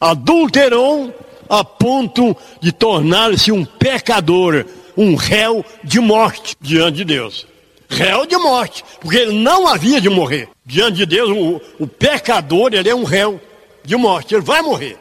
Adulterou 0.00 1.14
a 1.48 1.64
ponto 1.64 2.36
de 2.60 2.72
tornar-se 2.72 3.50
um 3.50 3.64
pecador, 3.64 4.64
um 4.98 5.14
réu 5.14 5.64
de 5.82 6.00
morte 6.00 6.54
diante 6.60 6.96
de 6.98 7.04
Deus 7.04 7.46
réu 7.88 8.26
de 8.26 8.36
morte, 8.36 8.84
porque 9.00 9.16
ele 9.16 9.32
não 9.32 9.66
havia 9.66 10.00
de 10.00 10.08
morrer. 10.08 10.48
Diante 10.64 10.98
de 10.98 11.06
Deus, 11.06 11.30
o, 11.30 11.60
o 11.78 11.86
pecador, 11.86 12.74
ele 12.74 12.88
é 12.88 12.94
um 12.94 13.04
réu 13.04 13.40
de 13.84 13.96
morte, 13.96 14.34
ele 14.34 14.42
vai 14.42 14.60
morrer. 14.60 14.96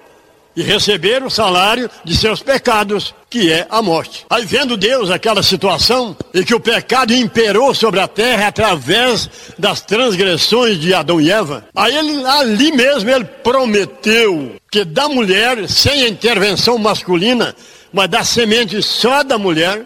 E 0.56 0.64
receber 0.64 1.22
o 1.22 1.30
salário 1.30 1.88
de 2.04 2.18
seus 2.18 2.42
pecados, 2.42 3.14
que 3.30 3.52
é 3.52 3.68
a 3.70 3.80
morte. 3.80 4.26
Aí 4.28 4.44
vendo 4.44 4.76
Deus 4.76 5.12
aquela 5.12 5.44
situação, 5.44 6.18
e 6.34 6.44
que 6.44 6.56
o 6.56 6.60
pecado 6.60 7.14
imperou 7.14 7.76
sobre 7.76 8.00
a 8.00 8.08
terra 8.08 8.48
através 8.48 9.30
das 9.60 9.82
transgressões 9.82 10.80
de 10.80 10.96
Adão 10.96 11.22
e 11.22 11.30
Eva, 11.30 11.66
aí 11.76 11.96
ele 11.96 12.26
ali 12.26 12.72
mesmo 12.72 13.10
ele 13.10 13.26
prometeu 13.26 14.54
que 14.72 14.84
da 14.84 15.08
mulher, 15.08 15.70
sem 15.70 16.04
a 16.04 16.10
intervenção 16.10 16.78
masculina, 16.80 17.54
mas 17.98 18.10
da 18.10 18.24
semente 18.24 18.80
só 18.84 19.24
da 19.24 19.40
mulher, 19.40 19.84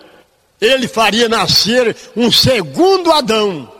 ele 0.60 0.86
faria 0.86 1.30
nascer 1.30 1.96
um 2.14 2.30
segundo 2.30 3.10
Adão, 3.10 3.72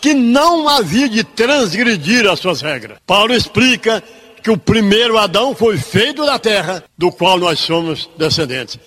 que 0.00 0.14
não 0.14 0.68
havia 0.68 1.08
de 1.08 1.24
transgredir 1.24 2.24
as 2.30 2.38
suas 2.38 2.60
regras. 2.60 2.98
Paulo 3.04 3.34
explica 3.34 4.00
que 4.44 4.48
o 4.48 4.56
primeiro 4.56 5.18
Adão 5.18 5.56
foi 5.56 5.76
feito 5.76 6.24
da 6.24 6.38
terra, 6.38 6.84
do 6.96 7.10
qual 7.10 7.36
nós 7.36 7.58
somos 7.58 8.08
descendentes. 8.16 8.78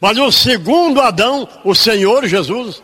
Mas 0.00 0.16
o 0.16 0.32
segundo 0.32 1.02
Adão, 1.02 1.46
o 1.62 1.74
Senhor 1.74 2.26
Jesus, 2.26 2.82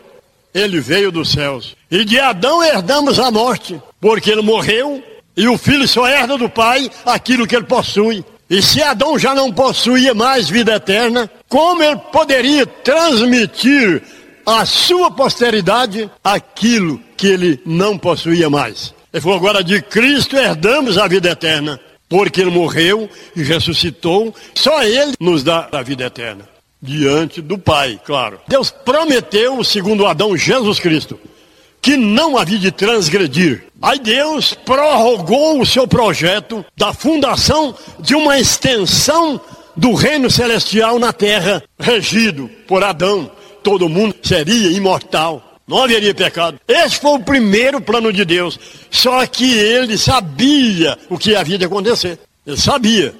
ele 0.53 0.79
veio 0.79 1.11
dos 1.11 1.31
céus. 1.31 1.75
E 1.89 2.05
de 2.05 2.19
Adão 2.19 2.63
herdamos 2.63 3.17
a 3.17 3.31
morte, 3.31 3.81
porque 3.99 4.29
ele 4.29 4.43
morreu 4.43 5.03
e 5.35 5.47
o 5.47 5.57
filho 5.57 5.87
só 5.87 6.07
herda 6.07 6.37
do 6.37 6.47
pai 6.47 6.87
aquilo 7.03 7.47
que 7.47 7.55
ele 7.55 7.65
possui. 7.65 8.23
E 8.49 8.61
se 8.61 8.81
Adão 8.81 9.17
já 9.17 9.33
não 9.33 9.51
possuía 9.51 10.13
mais 10.13 10.49
vida 10.49 10.75
eterna, 10.75 11.29
como 11.47 11.81
ele 11.81 11.97
poderia 12.11 12.65
transmitir 12.65 14.01
à 14.45 14.65
sua 14.65 15.09
posteridade 15.09 16.09
aquilo 16.23 16.99
que 17.15 17.27
ele 17.27 17.61
não 17.65 17.97
possuía 17.97 18.49
mais? 18.49 18.93
Ele 19.13 19.21
falou: 19.21 19.37
agora 19.37 19.63
de 19.63 19.81
Cristo 19.81 20.35
herdamos 20.35 20.97
a 20.97 21.07
vida 21.07 21.29
eterna, 21.29 21.79
porque 22.09 22.41
ele 22.41 22.51
morreu 22.51 23.09
e 23.35 23.43
ressuscitou, 23.43 24.35
só 24.53 24.83
ele 24.83 25.13
nos 25.19 25.43
dá 25.43 25.69
a 25.71 25.81
vida 25.81 26.05
eterna. 26.05 26.47
Diante 26.81 27.41
do 27.41 27.57
Pai, 27.57 27.99
claro. 28.03 28.41
Deus 28.45 28.69
prometeu, 28.69 29.63
segundo 29.63 30.05
Adão, 30.05 30.35
Jesus 30.35 30.79
Cristo, 30.79 31.17
que 31.83 31.97
não 31.97 32.37
havia 32.37 32.57
de 32.57 32.71
transgredir. 32.71 33.65
Aí 33.81 33.99
Deus 33.99 34.53
prorrogou 34.53 35.59
o 35.59 35.65
seu 35.65 35.85
projeto 35.85 36.65
da 36.77 36.93
fundação 36.93 37.75
de 37.99 38.15
uma 38.15 38.39
extensão 38.39 39.39
do 39.75 39.93
reino 39.93 40.31
celestial 40.31 40.97
na 40.97 41.11
terra, 41.11 41.61
regido 41.77 42.49
por 42.65 42.85
Adão. 42.85 43.29
Todo 43.61 43.89
mundo 43.89 44.15
seria 44.23 44.71
imortal. 44.71 45.59
Não 45.67 45.83
haveria 45.83 46.15
pecado. 46.15 46.57
Esse 46.67 46.99
foi 46.99 47.11
o 47.11 47.23
primeiro 47.23 47.81
plano 47.81 48.13
de 48.13 48.23
Deus. 48.23 48.57
Só 48.89 49.25
que 49.25 49.53
ele 49.53 49.97
sabia 49.97 50.97
o 51.09 51.17
que 51.17 51.35
havia 51.35 51.57
de 51.57 51.65
acontecer. 51.65 52.17
Ele 52.47 52.57
sabia 52.57 53.13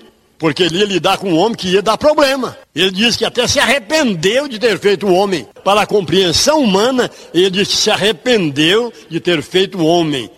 porque 0.44 0.64
ele 0.64 0.80
ia 0.80 0.86
lidar 0.86 1.18
com 1.20 1.32
um 1.32 1.38
homem 1.38 1.56
que 1.56 1.70
ia 1.70 1.82
dar 1.82 1.98
problema. 1.98 2.58
Ele 2.76 2.92
disse 2.92 3.18
que 3.18 3.24
até 3.24 3.48
se 3.48 3.62
arrependeu 3.62 4.46
de 4.46 4.60
ter 4.60 4.78
feito 4.78 5.08
o 5.08 5.14
homem. 5.14 5.48
Para 5.64 5.84
a 5.84 5.86
compreensão 5.86 6.62
humana, 6.62 7.10
ele 7.34 7.50
disse 7.50 7.72
que 7.72 7.78
se 7.78 7.90
arrependeu 7.90 8.92
de 9.10 9.22
ter 9.22 9.42
feito 9.42 9.78
o 9.78 9.86
homem, 9.86 10.30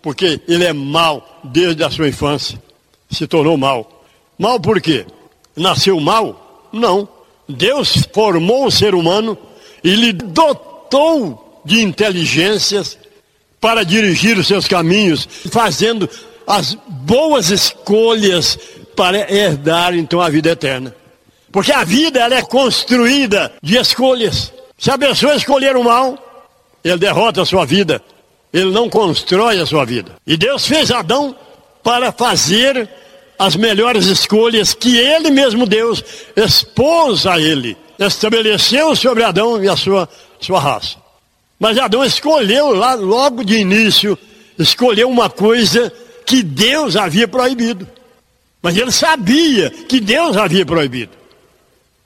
porque 0.00 0.40
ele 0.48 0.64
é 0.64 0.72
mau 0.72 1.42
desde 1.44 1.84
a 1.84 1.90
sua 1.90 2.08
infância. 2.08 2.58
Se 3.10 3.26
tornou 3.26 3.58
mau. 3.58 4.02
Mal 4.38 4.58
por 4.58 4.80
quê? 4.80 5.04
Nasceu 5.54 6.00
mal? 6.00 6.70
Não. 6.72 7.06
Deus 7.46 8.08
formou 8.14 8.64
o 8.64 8.70
ser 8.70 8.94
humano 8.94 9.36
e 9.84 9.94
lhe 9.94 10.14
dotou 10.14 11.60
de 11.66 11.82
inteligências 11.82 12.96
para 13.60 13.84
dirigir 13.84 14.38
os 14.38 14.46
seus 14.46 14.66
caminhos, 14.66 15.28
fazendo 15.50 16.08
as 16.46 16.74
boas 16.88 17.50
escolhas 17.50 18.58
para 19.00 19.32
herdar 19.32 19.94
então 19.94 20.20
a 20.20 20.28
vida 20.28 20.50
eterna. 20.50 20.94
Porque 21.50 21.72
a 21.72 21.84
vida 21.84 22.20
ela 22.20 22.34
é 22.34 22.42
construída 22.42 23.50
de 23.62 23.78
escolhas. 23.78 24.52
Se 24.76 24.90
a 24.90 24.98
pessoa 24.98 25.34
escolher 25.34 25.74
o 25.74 25.82
mal, 25.82 26.18
ele 26.84 26.98
derrota 26.98 27.40
a 27.40 27.46
sua 27.46 27.64
vida. 27.64 28.02
Ele 28.52 28.70
não 28.70 28.90
constrói 28.90 29.58
a 29.58 29.64
sua 29.64 29.86
vida. 29.86 30.16
E 30.26 30.36
Deus 30.36 30.66
fez 30.66 30.90
Adão 30.90 31.34
para 31.82 32.12
fazer 32.12 32.90
as 33.38 33.56
melhores 33.56 34.04
escolhas 34.04 34.74
que 34.74 34.98
ele 34.98 35.30
mesmo 35.30 35.64
Deus 35.64 36.04
expôs 36.36 37.26
a 37.26 37.40
ele. 37.40 37.78
Estabeleceu 37.98 38.94
sobre 38.94 39.24
Adão 39.24 39.64
e 39.64 39.68
a 39.70 39.76
sua, 39.78 40.06
sua 40.38 40.60
raça. 40.60 40.96
Mas 41.58 41.78
Adão 41.78 42.04
escolheu 42.04 42.74
lá 42.74 42.92
logo 42.92 43.42
de 43.44 43.56
início, 43.56 44.18
escolheu 44.58 45.08
uma 45.08 45.30
coisa 45.30 45.90
que 46.26 46.42
Deus 46.42 46.96
havia 46.96 47.26
proibido. 47.26 47.88
Mas 48.62 48.76
ele 48.76 48.92
sabia 48.92 49.70
que 49.70 50.00
Deus 50.00 50.36
havia 50.36 50.66
proibido. 50.66 51.12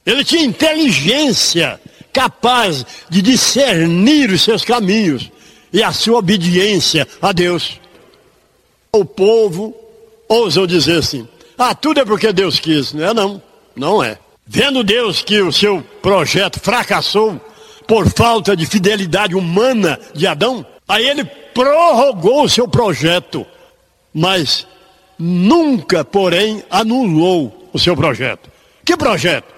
Ele 0.07 0.25
tinha 0.25 0.45
inteligência 0.45 1.81
capaz 2.13 2.85
de 3.09 3.21
discernir 3.21 4.31
os 4.31 4.43
seus 4.43 4.65
caminhos 4.65 5.31
e 5.73 5.83
a 5.83 5.93
sua 5.93 6.19
obediência 6.19 7.07
a 7.21 7.33
Deus. 7.33 7.81
O 8.93 9.05
povo 9.05 9.75
ousam 10.29 10.67
dizer 10.67 10.99
assim: 10.99 11.27
ah, 11.59 11.75
tudo 11.75 12.01
é 12.01 12.05
porque 12.05 12.33
Deus 12.33 12.61
quis. 12.61 12.93
Não 12.93 13.05
é, 13.05 13.15
não. 13.15 13.43
Não 13.75 14.05
é. 14.05 14.19
Vendo 14.47 14.85
Deus 14.85 15.23
que 15.23 15.41
o 15.41 15.53
seu 15.53 15.83
projeto 16.03 16.61
fracassou 16.61 17.41
por 17.87 18.09
falta 18.11 18.57
de 18.57 18.67
fidelidade 18.67 19.35
humana 19.35 19.99
de 20.15 20.27
Adão, 20.27 20.65
aí 20.87 21.09
ele 21.09 21.25
prorrogou 21.25 22.45
o 22.45 22.49
seu 22.49 22.69
projeto. 22.69 23.47
Mas 24.13 24.67
nunca, 25.19 26.05
porém, 26.05 26.63
anulou 26.71 27.69
o 27.73 27.79
seu 27.79 27.97
projeto. 27.97 28.51
Que 28.85 28.97
projeto? 28.97 29.53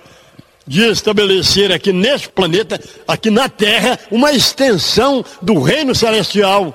De 0.67 0.83
estabelecer 0.91 1.73
aqui 1.73 1.93
neste 1.93 2.29
planeta, 2.29 2.81
aqui 3.07 3.31
na 3.31 3.49
Terra, 3.49 3.99
uma 4.11 4.33
extensão 4.33 5.25
do 5.41 5.61
reino 5.61 5.95
celestial, 5.95 6.75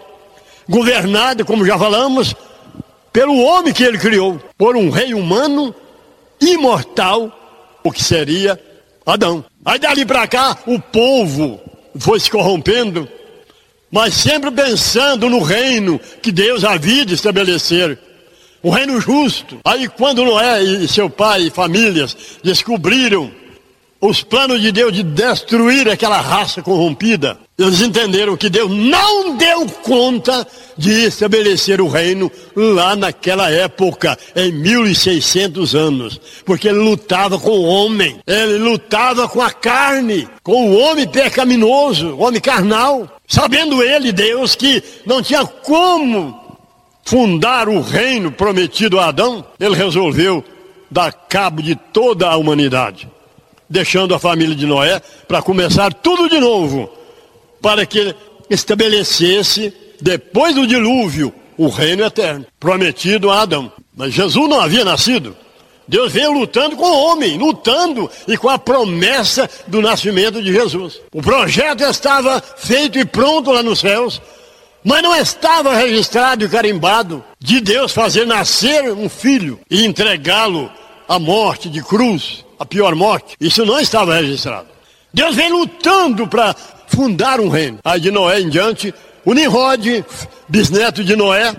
governado, 0.67 1.46
como 1.46 1.65
já 1.65 1.78
falamos, 1.78 2.34
pelo 3.12 3.38
homem 3.38 3.74
que 3.74 3.84
ele 3.84 3.98
criou, 3.98 4.39
por 4.58 4.78
um 4.78 4.89
rei 4.89 5.13
humano 5.13 5.76
imortal, 6.39 7.32
o 7.84 7.91
que 7.91 8.04
seria 8.04 8.60
Adão. 9.06 9.44
Aí 9.65 9.80
dali 9.80 10.06
para 10.06 10.28
cá, 10.28 10.58
o 10.65 10.80
povo 10.80 11.60
foi 12.00 12.20
se 12.20 12.32
corrompendo, 12.32 13.08
mas 13.91 14.13
sempre 14.13 14.50
pensando 14.52 15.30
no 15.30 15.41
reino 15.41 16.00
que 16.22 16.32
Deus 16.32 16.63
havia 16.63 17.06
de 17.06 17.13
estabelecer 17.13 18.00
o 18.63 18.69
reino 18.69 19.00
justo. 19.00 19.60
Aí 19.63 19.88
quando 19.88 20.26
Noé 20.26 20.62
e 20.62 20.88
seu 20.88 21.10
pai 21.10 21.43
e 21.43 21.52
famílias 21.52 22.15
descobriram 22.43 23.32
os 24.02 24.24
planos 24.24 24.60
de 24.62 24.71
Deus 24.71 24.91
de 24.91 25.04
destruir 25.04 25.88
aquela 25.88 26.19
raça 26.19 26.63
corrompida, 26.63 27.38
eles 27.56 27.82
entenderam 27.82 28.36
que 28.36 28.50
Deus 28.50 28.71
não 28.71 29.38
deu 29.38 29.67
conta 29.67 30.47
de 30.76 31.06
estabelecer 31.06 31.80
o 31.80 31.88
reino 31.88 32.32
lá 32.56 32.95
naquela 32.95 33.52
época, 33.52 34.17
em 34.36 34.52
1600 34.52 35.76
anos, 35.76 36.19
porque 36.43 36.69
ele 36.69 36.80
lutava 36.80 37.38
com 37.38 37.52
o 37.52 37.65
homem, 37.65 38.19
ele 38.26 38.58
lutava 38.58 39.30
com 39.30 39.39
a 39.39 39.52
carne, 39.52 40.28
com 40.41 40.71
o 40.71 40.80
homem 40.80 41.08
pecaminoso, 41.08 42.15
o 42.15 42.24
homem 42.24 42.41
carnal, 42.41 43.08
sabendo 43.28 43.84
ele, 43.84 44.12
Deus, 44.12 44.56
que 44.56 44.84
não 45.06 45.21
tinha 45.21 45.45
como 45.45 46.40
fundar 47.12 47.67
o 47.67 47.82
reino 47.82 48.32
prometido 48.32 48.97
a 48.97 49.08
Adão, 49.08 49.43
ele 49.60 49.76
resolveu 49.76 50.41
dar 50.89 51.12
cabo 51.12 51.62
de 51.62 51.76
toda 51.76 52.30
a 52.30 52.38
humanidade, 52.38 53.06
deixando 53.69 54.15
a 54.15 54.19
família 54.19 54.56
de 54.56 54.65
Noé 54.65 55.02
para 55.28 55.41
começar 55.41 55.93
tudo 55.93 56.30
de 56.30 56.39
novo, 56.39 56.89
para 57.62 57.86
que 57.86 58.15
estabelecesse, 58.50 59.74
depois 60.00 60.56
do 60.56 60.65
dilúvio, 60.65 61.34
o 61.58 61.67
reino 61.67 62.06
eterno, 62.06 62.45
prometido 62.58 63.30
a 63.30 63.41
Adão. 63.41 63.69
Mas 63.93 64.13
Jesus 64.13 64.50
não 64.50 64.62
havia 64.62 64.86
nascido. 64.86 65.36
Deus 65.86 66.13
veio 66.13 66.32
lutando 66.32 66.78
com 66.78 66.86
o 66.86 67.04
homem, 67.08 67.38
lutando 67.38 68.10
e 68.26 68.38
com 68.38 68.47
a 68.47 68.58
promessa 68.58 69.50
do 69.67 69.82
nascimento 69.82 70.41
de 70.41 70.54
Jesus. 70.54 71.02
O 71.13 71.21
projeto 71.21 71.84
estava 71.84 72.41
feito 72.56 72.97
e 72.97 73.04
pronto 73.04 73.52
lá 73.52 73.62
nos 73.62 73.80
céus, 73.80 74.21
mas 74.84 75.02
não 75.02 75.15
estava 75.15 75.76
registrado 75.76 76.46
e 76.46 76.50
carimbado 76.50 77.24
de 77.39 77.62
Deus 77.62 77.91
fazer 77.91 78.26
nascer 78.26 78.91
um 78.91 79.08
filho 79.08 79.60
e 79.70 79.86
entregá-lo 79.86 80.72
à 81.08 81.20
morte 81.20 81.70
de 81.70 81.84
cruz, 81.84 82.46
a 82.60 82.65
pior 82.65 82.96
morte. 82.96 83.36
Isso 83.39 83.65
não 83.65 83.80
estava 83.80 84.15
registrado. 84.15 84.67
Deus 85.13 85.36
vem 85.36 85.52
lutando 85.52 86.28
para 86.28 86.56
fundar 86.88 87.39
um 87.39 87.50
reino. 87.50 87.80
Aí 87.84 88.00
de 88.00 88.12
Noé 88.12 88.39
em 88.39 88.50
diante, 88.50 88.94
o 89.26 89.34
Nimrod, 89.34 90.06
bisneto 90.48 91.04
de 91.04 91.15
Noé, 91.15 91.56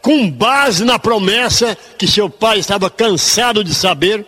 com 0.00 0.30
base 0.30 0.84
na 0.84 0.98
promessa 0.98 1.76
que 1.98 2.06
seu 2.06 2.28
pai 2.28 2.58
estava 2.58 2.90
cansado 2.90 3.62
de 3.62 3.74
saber, 3.74 4.26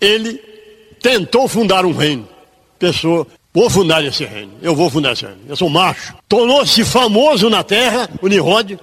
ele 0.00 0.40
tentou 1.00 1.46
fundar 1.46 1.84
um 1.84 1.92
reino. 1.92 2.28
Pessoa, 2.78 3.26
vou 3.52 3.68
fundar 3.68 4.04
esse 4.04 4.24
reino, 4.24 4.52
eu 4.62 4.74
vou 4.74 4.88
fundar 4.88 5.12
esse 5.12 5.24
reino, 5.24 5.40
eu 5.48 5.56
sou 5.56 5.68
macho. 5.68 6.14
Tornou-se 6.28 6.84
famoso 6.84 7.50
na 7.50 7.62
terra, 7.62 8.08
o 8.20 8.28
Nimrod, 8.28 8.78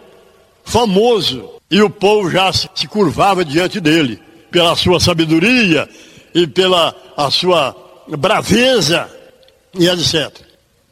famoso. 0.63 1.49
E 1.71 1.81
o 1.81 1.89
povo 1.89 2.31
já 2.31 2.51
se 2.51 2.87
curvava 2.87 3.45
diante 3.45 3.79
dele, 3.79 4.19
pela 4.49 4.75
sua 4.75 4.99
sabedoria 4.99 5.87
e 6.33 6.47
pela 6.47 6.95
a 7.15 7.29
sua 7.29 7.75
braveza 8.17 9.09
e 9.77 9.87
etc. 9.87 10.31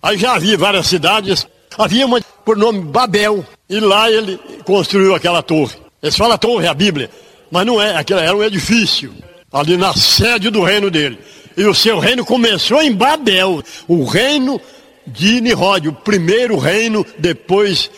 Aí 0.01 0.17
já 0.17 0.35
havia 0.35 0.57
várias 0.57 0.87
cidades, 0.87 1.47
havia 1.77 2.05
uma 2.05 2.21
por 2.45 2.55
nome 2.55 2.79
Babel, 2.79 3.45
e 3.69 3.79
lá 3.79 4.09
ele 4.09 4.39
construiu 4.63 5.13
aquela 5.15 5.41
torre. 5.41 5.75
Eles 6.01 6.15
falam 6.15 6.37
torre, 6.37 6.67
a 6.67 6.73
Bíblia, 6.73 7.09
mas 7.51 7.65
não 7.65 7.81
é, 7.81 7.95
aquilo 7.95 8.19
era 8.19 8.35
um 8.35 8.43
edifício, 8.43 9.13
ali 9.51 9.75
na 9.75 9.93
sede 9.93 10.49
do 10.49 10.63
reino 10.63 10.89
dele. 10.89 11.19
E 11.57 11.65
o 11.65 11.73
seu 11.73 11.97
reino 11.97 12.23
começou 12.23 12.83
em 12.83 12.93
Babel, 12.93 13.63
o 13.87 14.05
reino 14.05 14.61
de 15.07 15.41
Nirod, 15.41 15.87
o 15.87 15.93
primeiro 15.93 16.55
reino 16.55 17.03
depois 17.17 17.89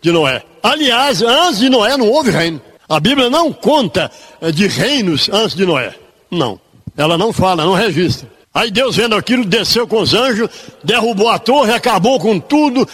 de 0.00 0.12
Noé. 0.12 0.44
Aliás, 0.62 1.20
antes 1.20 1.58
de 1.58 1.68
Noé 1.68 1.96
não 1.96 2.08
houve 2.08 2.30
reino. 2.30 2.62
A 2.88 3.00
Bíblia 3.00 3.28
não 3.28 3.52
conta 3.52 4.08
eh, 4.40 4.52
de 4.52 4.68
reinos 4.68 5.28
antes 5.32 5.56
de 5.56 5.66
Noé. 5.66 5.92
Não. 6.30 6.60
Ela 6.96 7.18
não 7.18 7.32
fala, 7.32 7.64
não 7.64 7.74
registra. 7.74 8.28
Aí 8.54 8.70
Deus 8.70 8.94
vendo 8.94 9.16
aquilo, 9.16 9.44
desceu 9.44 9.88
com 9.88 10.00
os 10.00 10.14
anjos, 10.14 10.48
derrubou 10.84 11.28
a 11.28 11.40
torre, 11.40 11.72
acabou 11.72 12.20
com 12.20 12.38
tudo, 12.38 12.86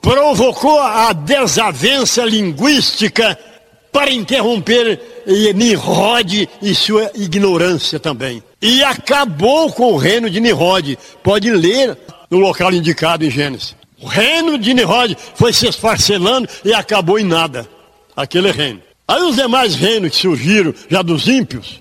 provocou 0.00 0.80
a 0.80 1.12
desavença 1.12 2.24
linguística 2.24 3.38
para 3.94 4.10
interromper 4.10 5.00
Nimrod 5.54 6.48
e 6.60 6.74
sua 6.74 7.12
ignorância 7.14 8.00
também. 8.00 8.42
E 8.60 8.82
acabou 8.82 9.72
com 9.72 9.92
o 9.92 9.96
reino 9.96 10.28
de 10.28 10.40
Nimrod. 10.40 10.98
Pode 11.22 11.48
ler 11.48 11.96
no 12.28 12.38
local 12.38 12.72
indicado 12.72 13.24
em 13.24 13.30
Gênesis. 13.30 13.76
O 14.02 14.08
reino 14.08 14.58
de 14.58 14.74
Nimrod 14.74 15.16
foi 15.36 15.52
se 15.52 15.68
esfarcelando 15.68 16.48
e 16.64 16.74
acabou 16.74 17.20
em 17.20 17.24
nada. 17.24 17.68
Aquele 18.16 18.50
reino. 18.50 18.82
Aí 19.06 19.22
os 19.22 19.36
demais 19.36 19.76
reinos 19.76 20.10
que 20.10 20.16
surgiram, 20.16 20.74
já 20.90 21.00
dos 21.00 21.28
ímpios, 21.28 21.80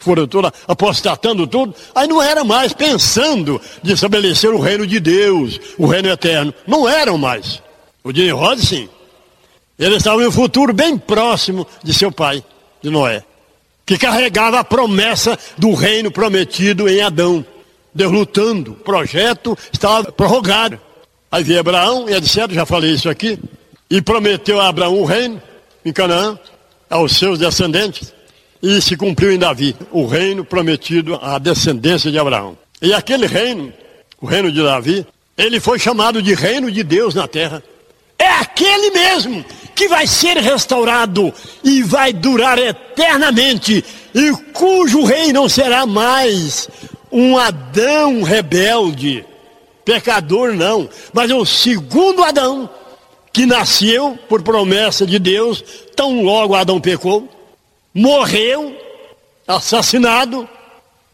foram 0.00 0.26
todos 0.26 0.50
apostatando 0.66 1.46
tudo, 1.46 1.76
aí 1.94 2.08
não 2.08 2.20
era 2.20 2.42
mais 2.42 2.72
pensando 2.72 3.60
de 3.80 3.92
estabelecer 3.92 4.50
o 4.50 4.58
reino 4.58 4.84
de 4.84 4.98
Deus, 4.98 5.60
o 5.78 5.86
reino 5.86 6.08
eterno. 6.08 6.52
Não 6.66 6.88
eram 6.88 7.16
mais. 7.16 7.62
O 8.02 8.10
de 8.10 8.24
Nimrod, 8.24 8.60
sim. 8.60 8.88
Ele 9.84 9.96
estava 9.96 10.22
em 10.22 10.26
um 10.26 10.32
futuro 10.32 10.72
bem 10.72 10.96
próximo 10.96 11.66
de 11.82 11.92
seu 11.92 12.12
pai, 12.12 12.42
de 12.80 12.88
Noé, 12.88 13.24
que 13.84 13.98
carregava 13.98 14.60
a 14.60 14.64
promessa 14.64 15.36
do 15.58 15.74
reino 15.74 16.10
prometido 16.10 16.88
em 16.88 17.00
Adão. 17.00 17.44
Deus 17.92 18.12
lutando, 18.12 18.72
o 18.72 18.76
projeto 18.76 19.58
estava 19.72 20.12
prorrogado. 20.12 20.78
Aí 21.30 21.42
veio 21.42 21.60
Abraão, 21.60 22.08
e 22.08 22.14
é 22.14 22.22
certo, 22.22 22.54
já 22.54 22.64
falei 22.64 22.92
isso 22.92 23.10
aqui, 23.10 23.38
e 23.90 24.00
prometeu 24.00 24.60
a 24.60 24.68
Abraão 24.68 25.00
o 25.00 25.04
reino 25.04 25.42
em 25.84 25.92
Canaã, 25.92 26.38
aos 26.88 27.16
seus 27.16 27.38
descendentes 27.38 28.12
e 28.62 28.80
se 28.80 28.96
cumpriu 28.96 29.32
em 29.32 29.38
Davi, 29.38 29.74
o 29.90 30.06
reino 30.06 30.44
prometido 30.44 31.18
à 31.20 31.38
descendência 31.38 32.12
de 32.12 32.18
Abraão. 32.18 32.56
E 32.80 32.94
aquele 32.94 33.26
reino, 33.26 33.72
o 34.20 34.26
reino 34.26 34.52
de 34.52 34.62
Davi, 34.62 35.04
ele 35.36 35.58
foi 35.58 35.80
chamado 35.80 36.22
de 36.22 36.34
reino 36.34 36.70
de 36.70 36.84
Deus 36.84 37.16
na 37.16 37.26
terra. 37.26 37.60
É 38.22 38.28
aquele 38.28 38.92
mesmo 38.92 39.44
que 39.74 39.88
vai 39.88 40.06
ser 40.06 40.36
restaurado 40.36 41.34
e 41.64 41.82
vai 41.82 42.12
durar 42.12 42.56
eternamente, 42.56 43.84
e 44.14 44.30
cujo 44.52 45.02
rei 45.02 45.32
não 45.32 45.48
será 45.48 45.84
mais 45.86 46.68
um 47.10 47.36
Adão 47.36 48.22
rebelde, 48.22 49.24
pecador 49.84 50.54
não, 50.54 50.88
mas 51.12 51.32
o 51.32 51.44
segundo 51.44 52.22
Adão, 52.22 52.70
que 53.32 53.44
nasceu 53.44 54.16
por 54.28 54.40
promessa 54.40 55.04
de 55.04 55.18
Deus, 55.18 55.64
tão 55.96 56.22
logo 56.22 56.54
Adão 56.54 56.80
pecou, 56.80 57.28
morreu, 57.92 58.72
assassinado 59.48 60.48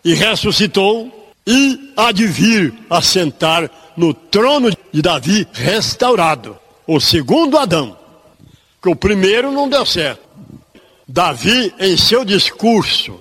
e 0.05 0.13
ressuscitou 0.13 1.11
e 1.47 1.91
há 1.97 2.13
de 2.13 2.27
vir 2.27 2.75
assentar 2.91 3.71
no 3.97 4.13
trono 4.13 4.71
de 4.93 5.01
Davi 5.01 5.49
restaurado. 5.55 6.68
O 6.89 6.99
segundo 6.99 7.59
Adão, 7.59 7.99
que 8.83 8.89
o 8.89 8.97
primeiro 8.97 9.53
não 9.53 9.69
deu 9.69 9.85
certo. 9.85 10.23
Davi, 11.07 11.75
em 11.79 11.99
seu 11.99 12.25
discurso 12.25 13.21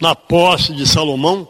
na 0.00 0.16
posse 0.16 0.72
de 0.72 0.84
Salomão, 0.84 1.48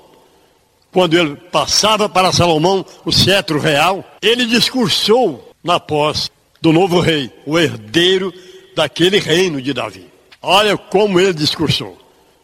quando 0.93 1.15
ele 1.19 1.37
passava 1.51 2.07
para 2.07 2.35
Salomão 2.35 2.85
o 3.03 3.11
cetro 3.11 3.59
real, 3.59 4.05
ele 4.21 4.45
discursou 4.45 5.53
na 5.65 5.81
posse 5.81 6.29
do 6.61 6.71
novo 6.71 7.01
rei, 7.01 7.31
o 7.47 7.59
herdeiro 7.59 8.31
daquele 8.77 9.19
reino 9.19 9.63
de 9.63 9.73
Davi. 9.73 10.07
Olha 10.43 10.77
como 10.77 11.19
ele 11.19 11.33
discursou. 11.33 11.97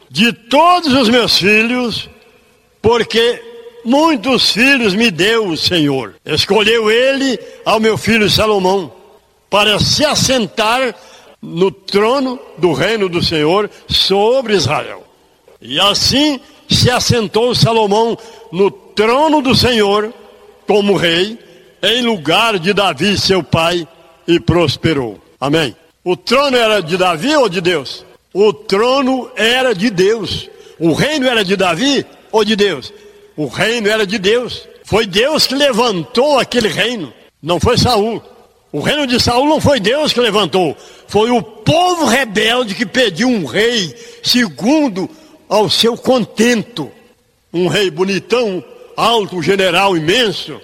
De 0.09 0.33
todos 0.33 0.95
os 0.95 1.11
meus 1.11 1.37
filhos, 1.37 2.09
porque 2.81 3.43
muitos 3.85 4.51
filhos 4.51 4.95
me 4.95 5.11
deu 5.11 5.49
o 5.49 5.59
Senhor. 5.59 6.15
Escolheu 6.25 6.91
ele 6.91 7.39
ao 7.67 7.79
meu 7.79 7.99
filho 7.99 8.31
Salomão 8.31 8.99
para 9.51 9.81
se 9.81 10.05
assentar 10.05 10.95
no 11.43 11.71
trono 11.71 12.39
do 12.57 12.73
reino 12.73 13.09
do 13.09 13.23
Senhor 13.23 13.69
sobre 13.89 14.55
Israel. 14.55 15.05
E 15.61 15.79
assim 15.81 16.41
se 16.69 16.91
assentou 16.91 17.55
Salomão 17.55 18.17
no 18.53 18.71
trono 18.71 19.43
do 19.43 19.55
Senhor 19.55 20.15
como 20.67 20.97
rei, 20.97 21.39
em 21.83 22.03
lugar 22.03 22.59
de 22.59 22.73
Davi, 22.73 23.19
seu 23.19 23.43
pai, 23.43 23.87
e 24.29 24.39
prosperou. 24.39 25.19
Amém. 25.41 25.75
O 26.05 26.17
trono 26.17 26.57
era 26.57 26.81
de 26.81 26.97
Davi 26.97 27.35
ou 27.35 27.49
de 27.49 27.61
Deus? 27.61 28.05
O 28.33 28.53
trono 28.53 29.31
era 29.35 29.75
de 29.75 29.91
Deus. 29.91 30.49
O 30.79 30.93
reino 30.93 31.27
era 31.27 31.45
de 31.45 31.57
Davi 31.57 32.07
ou 32.31 32.45
de 32.45 32.55
Deus? 32.55 32.93
O 33.37 33.47
reino 33.49 33.89
era 33.89 34.07
de 34.07 34.19
Deus. 34.19 34.69
Foi 34.85 35.07
Deus 35.07 35.47
que 35.47 35.55
levantou 35.55 36.39
aquele 36.39 36.69
reino, 36.69 37.13
não 37.43 37.59
foi 37.59 37.77
Saul. 37.77 38.23
O 38.73 38.81
reino 38.81 39.07
de 39.07 39.19
Saul 39.19 39.49
não 39.49 39.61
foi 39.61 39.81
Deus 39.81 40.13
que 40.13 40.21
levantou, 40.21 40.77
foi 41.09 41.31
o 41.31 41.43
povo 41.43 42.05
rebelde 42.05 42.75
que 42.75 42.87
pediu 42.87 43.29
um 43.29 43.45
rei 43.45 43.95
segundo 44.23 45.11
ao 45.49 45.69
seu 45.69 45.97
contento. 45.97 46.91
Um 47.53 47.67
rei 47.67 47.91
bonitão, 47.91 48.63
alto, 48.97 49.43
general 49.43 49.97
imenso. 49.97 50.61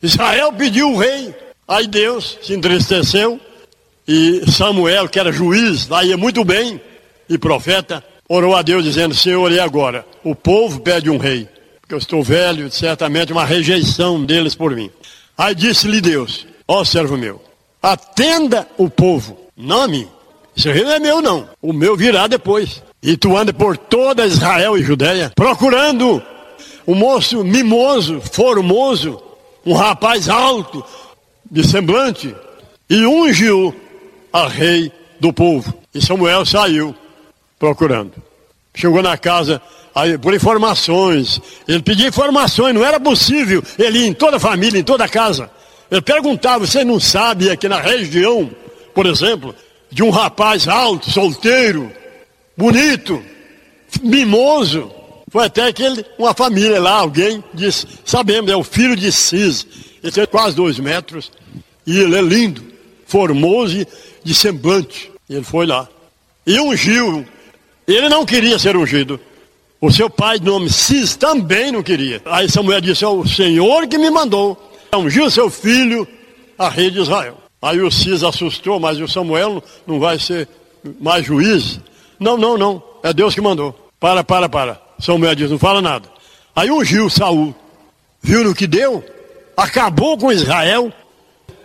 Israel 0.00 0.52
pediu 0.52 0.88
um 0.88 0.96
rei. 0.96 1.34
Aí 1.66 1.86
Deus 1.88 2.38
se 2.42 2.54
entristeceu 2.54 3.40
e 4.12 4.50
Samuel, 4.50 5.08
que 5.08 5.20
era 5.20 5.30
juiz, 5.30 5.86
lá 5.86 6.02
ia 6.04 6.16
muito 6.16 6.44
bem, 6.44 6.80
e 7.28 7.38
profeta, 7.38 8.02
orou 8.28 8.56
a 8.56 8.62
Deus 8.62 8.82
dizendo: 8.82 9.14
Senhor, 9.14 9.52
e 9.52 9.60
agora? 9.60 10.04
O 10.24 10.34
povo 10.34 10.80
pede 10.80 11.08
um 11.08 11.16
rei, 11.16 11.48
porque 11.80 11.94
eu 11.94 11.98
estou 11.98 12.20
velho, 12.20 12.68
certamente 12.72 13.32
uma 13.32 13.44
rejeição 13.44 14.24
deles 14.24 14.56
por 14.56 14.74
mim. 14.74 14.90
Aí 15.38 15.54
disse-lhe 15.54 16.00
Deus: 16.00 16.44
Ó 16.72 16.84
servo 16.84 17.18
meu, 17.18 17.42
atenda 17.82 18.64
o 18.78 18.88
povo, 18.88 19.36
não 19.56 19.82
a 19.82 19.88
mim. 19.88 20.06
Esse 20.56 20.70
rei 20.70 20.84
não 20.84 20.92
é 20.92 21.00
meu, 21.00 21.20
não. 21.20 21.48
O 21.60 21.72
meu 21.72 21.96
virá 21.96 22.28
depois. 22.28 22.80
E 23.02 23.16
tu 23.16 23.36
anda 23.36 23.52
por 23.52 23.76
toda 23.76 24.24
Israel 24.24 24.78
e 24.78 24.82
Judéia, 24.84 25.32
procurando 25.34 26.22
um 26.86 26.94
moço 26.94 27.42
mimoso, 27.42 28.20
formoso, 28.20 29.20
um 29.66 29.74
rapaz 29.74 30.28
alto, 30.28 30.84
de 31.50 31.66
semblante, 31.66 32.32
e 32.88 33.04
ungiu 33.04 33.74
a 34.32 34.46
rei 34.46 34.92
do 35.18 35.32
povo. 35.32 35.74
E 35.92 36.00
Samuel 36.00 36.46
saiu 36.46 36.94
procurando. 37.58 38.12
chegou 38.76 39.02
na 39.02 39.18
casa 39.18 39.60
aí, 39.92 40.16
por 40.16 40.32
informações. 40.32 41.42
Ele 41.66 41.82
pedia 41.82 42.06
informações, 42.06 42.72
não 42.72 42.84
era 42.84 43.00
possível 43.00 43.60
ele 43.76 43.98
ir 43.98 44.06
em 44.06 44.14
toda 44.14 44.36
a 44.36 44.40
família, 44.40 44.78
em 44.78 44.84
toda 44.84 45.04
a 45.04 45.08
casa. 45.08 45.50
Ele 45.90 46.00
perguntava, 46.00 46.66
você 46.66 46.84
não 46.84 47.00
sabe 47.00 47.50
aqui 47.50 47.68
na 47.68 47.80
região, 47.80 48.50
por 48.94 49.06
exemplo, 49.06 49.54
de 49.90 50.02
um 50.02 50.10
rapaz 50.10 50.68
alto, 50.68 51.10
solteiro, 51.10 51.90
bonito, 52.56 53.22
mimoso. 54.02 54.90
Foi 55.30 55.46
até 55.46 55.72
que 55.72 55.82
ele, 55.82 56.04
uma 56.18 56.34
família 56.34 56.80
lá, 56.80 56.92
alguém 56.92 57.42
disse, 57.52 57.86
sabemos, 58.04 58.50
é 58.50 58.56
o 58.56 58.62
filho 58.62 58.94
de 58.94 59.10
Cis. 59.10 59.66
Ele 60.02 60.12
tem 60.12 60.26
quase 60.26 60.54
dois 60.54 60.78
metros 60.78 61.30
e 61.86 61.98
ele 61.98 62.16
é 62.16 62.22
lindo, 62.22 62.62
formoso 63.06 63.84
de 64.22 64.34
semblante. 64.34 65.10
Ele 65.28 65.42
foi 65.42 65.66
lá. 65.66 65.88
E 66.46 66.58
ungiu. 66.60 67.26
Ele 67.86 68.08
não 68.08 68.24
queria 68.24 68.58
ser 68.58 68.76
ungido. 68.76 69.20
O 69.80 69.90
seu 69.90 70.10
pai, 70.10 70.38
de 70.38 70.44
nome 70.44 70.70
Cis, 70.70 71.16
também 71.16 71.72
não 71.72 71.82
queria. 71.82 72.20
Aí 72.26 72.48
Samuel 72.50 72.80
disse: 72.80 73.04
É 73.04 73.08
o 73.08 73.26
Senhor 73.26 73.86
que 73.86 73.98
me 73.98 74.10
mandou. 74.10 74.69
Ungiu 74.96 75.30
seu 75.30 75.48
filho 75.48 76.06
a 76.58 76.68
rei 76.68 76.90
de 76.90 77.00
Israel. 77.00 77.38
Aí 77.62 77.80
o 77.80 77.90
Cis 77.90 78.22
assustou, 78.22 78.80
mas 78.80 78.98
o 79.00 79.08
Samuel 79.08 79.62
não 79.86 80.00
vai 80.00 80.18
ser 80.18 80.48
mais 81.00 81.24
juiz. 81.24 81.80
Não, 82.18 82.36
não, 82.36 82.56
não. 82.56 82.82
É 83.02 83.12
Deus 83.12 83.34
que 83.34 83.40
mandou. 83.40 83.74
Para, 83.98 84.24
para, 84.24 84.48
para. 84.48 84.80
Samuel 84.98 85.34
disse: 85.34 85.50
Não 85.50 85.58
fala 85.58 85.80
nada. 85.80 86.08
Aí 86.54 86.70
ungiu 86.70 87.08
Saul. 87.08 87.54
Viu 88.22 88.44
no 88.44 88.54
que 88.54 88.66
deu? 88.66 89.04
Acabou 89.56 90.16
com 90.18 90.32
Israel. 90.32 90.92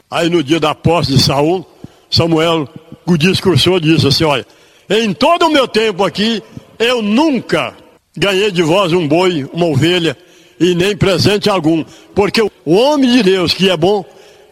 Aí 0.10 0.30
no 0.30 0.44
dia 0.44 0.60
da 0.60 0.76
posse 0.76 1.12
de 1.12 1.22
Saul, 1.22 1.66
Samuel 2.10 2.70
discursou 3.18 3.80
disse 3.80 4.08
assim: 4.08 4.24
Olha, 4.24 4.46
em 4.90 5.14
todo 5.14 5.48
o 5.48 5.50
meu 5.50 5.68
tempo 5.68 6.04
aqui, 6.04 6.42
eu 6.80 7.02
nunca 7.02 7.74
ganhei 8.16 8.52
de 8.52 8.64
vós 8.64 8.94
um 8.94 9.08
boi, 9.08 9.50
uma 9.54 9.66
ovelha, 9.66 10.18
e 10.60 10.76
nem 10.76 10.96
presente 10.96 11.50
algum. 11.50 11.84
Porque 12.14 12.42
o 12.42 12.52
homem 12.74 13.12
de 13.12 13.24
Deus 13.24 13.54
que 13.54 13.70
é 13.70 13.78
bom, 13.78 14.06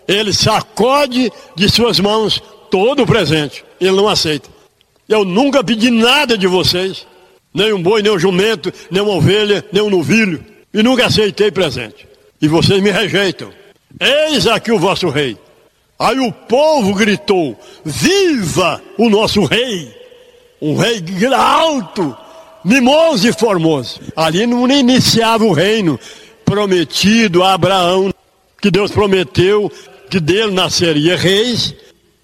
ele 0.07 0.33
sacode 0.33 1.31
de 1.55 1.69
suas 1.69 1.99
mãos 1.99 2.41
todo 2.69 3.03
o 3.03 3.07
presente. 3.07 3.63
Ele 3.79 3.95
não 3.95 4.07
aceita. 4.07 4.49
Eu 5.07 5.25
nunca 5.25 5.63
pedi 5.63 5.91
nada 5.91 6.37
de 6.37 6.47
vocês, 6.47 7.05
nem 7.53 7.73
um 7.73 7.81
boi, 7.81 8.01
nem 8.01 8.11
um 8.11 8.19
jumento, 8.19 8.73
nem 8.89 9.01
uma 9.01 9.13
ovelha, 9.13 9.63
nem 9.71 9.83
um 9.83 9.89
novilho, 9.89 10.43
e 10.73 10.81
nunca 10.81 11.05
aceitei 11.05 11.51
presente. 11.51 12.07
E 12.41 12.47
vocês 12.47 12.81
me 12.81 12.89
rejeitam. 12.89 13.51
Eis 13.99 14.47
aqui 14.47 14.71
o 14.71 14.79
vosso 14.79 15.09
rei. 15.09 15.37
Aí 15.99 16.19
o 16.19 16.31
povo 16.31 16.93
gritou: 16.95 17.57
Viva 17.85 18.81
o 18.97 19.09
nosso 19.09 19.45
rei! 19.45 19.93
Um 20.61 20.75
rei 20.75 21.03
alto, 21.35 22.15
mimoso 22.63 23.27
e 23.27 23.33
formoso. 23.33 23.99
Ali 24.15 24.45
não 24.45 24.67
iniciava 24.69 25.43
o 25.43 25.53
reino 25.53 25.99
prometido 26.45 27.43
a 27.43 27.53
Abraão, 27.53 28.13
que 28.61 28.71
Deus 28.71 28.91
prometeu 28.91 29.71
que 30.09 30.19
dele 30.19 30.51
nasceria 30.51 31.17
reis 31.17 31.73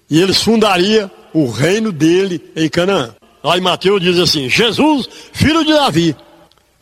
e 0.08 0.20
eles 0.20 0.42
fundariam 0.42 1.10
o 1.32 1.50
reino 1.50 1.92
dele 1.92 2.40
em 2.54 2.68
Canaã. 2.68 3.14
Aí 3.42 3.60
Mateus 3.60 4.00
diz 4.00 4.18
assim: 4.18 4.48
Jesus, 4.48 5.08
filho 5.32 5.64
de 5.64 5.72
Davi. 5.72 6.16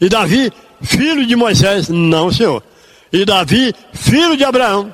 E 0.01 0.09
Davi, 0.09 0.53
filho 0.83 1.27
de 1.27 1.37
Moisés. 1.37 1.89
Não, 1.89 2.33
senhor. 2.33 2.63
E 3.13 3.25
Davi, 3.25 3.75
filho 3.93 4.37
de 4.37 4.45
Abraão. 4.45 4.93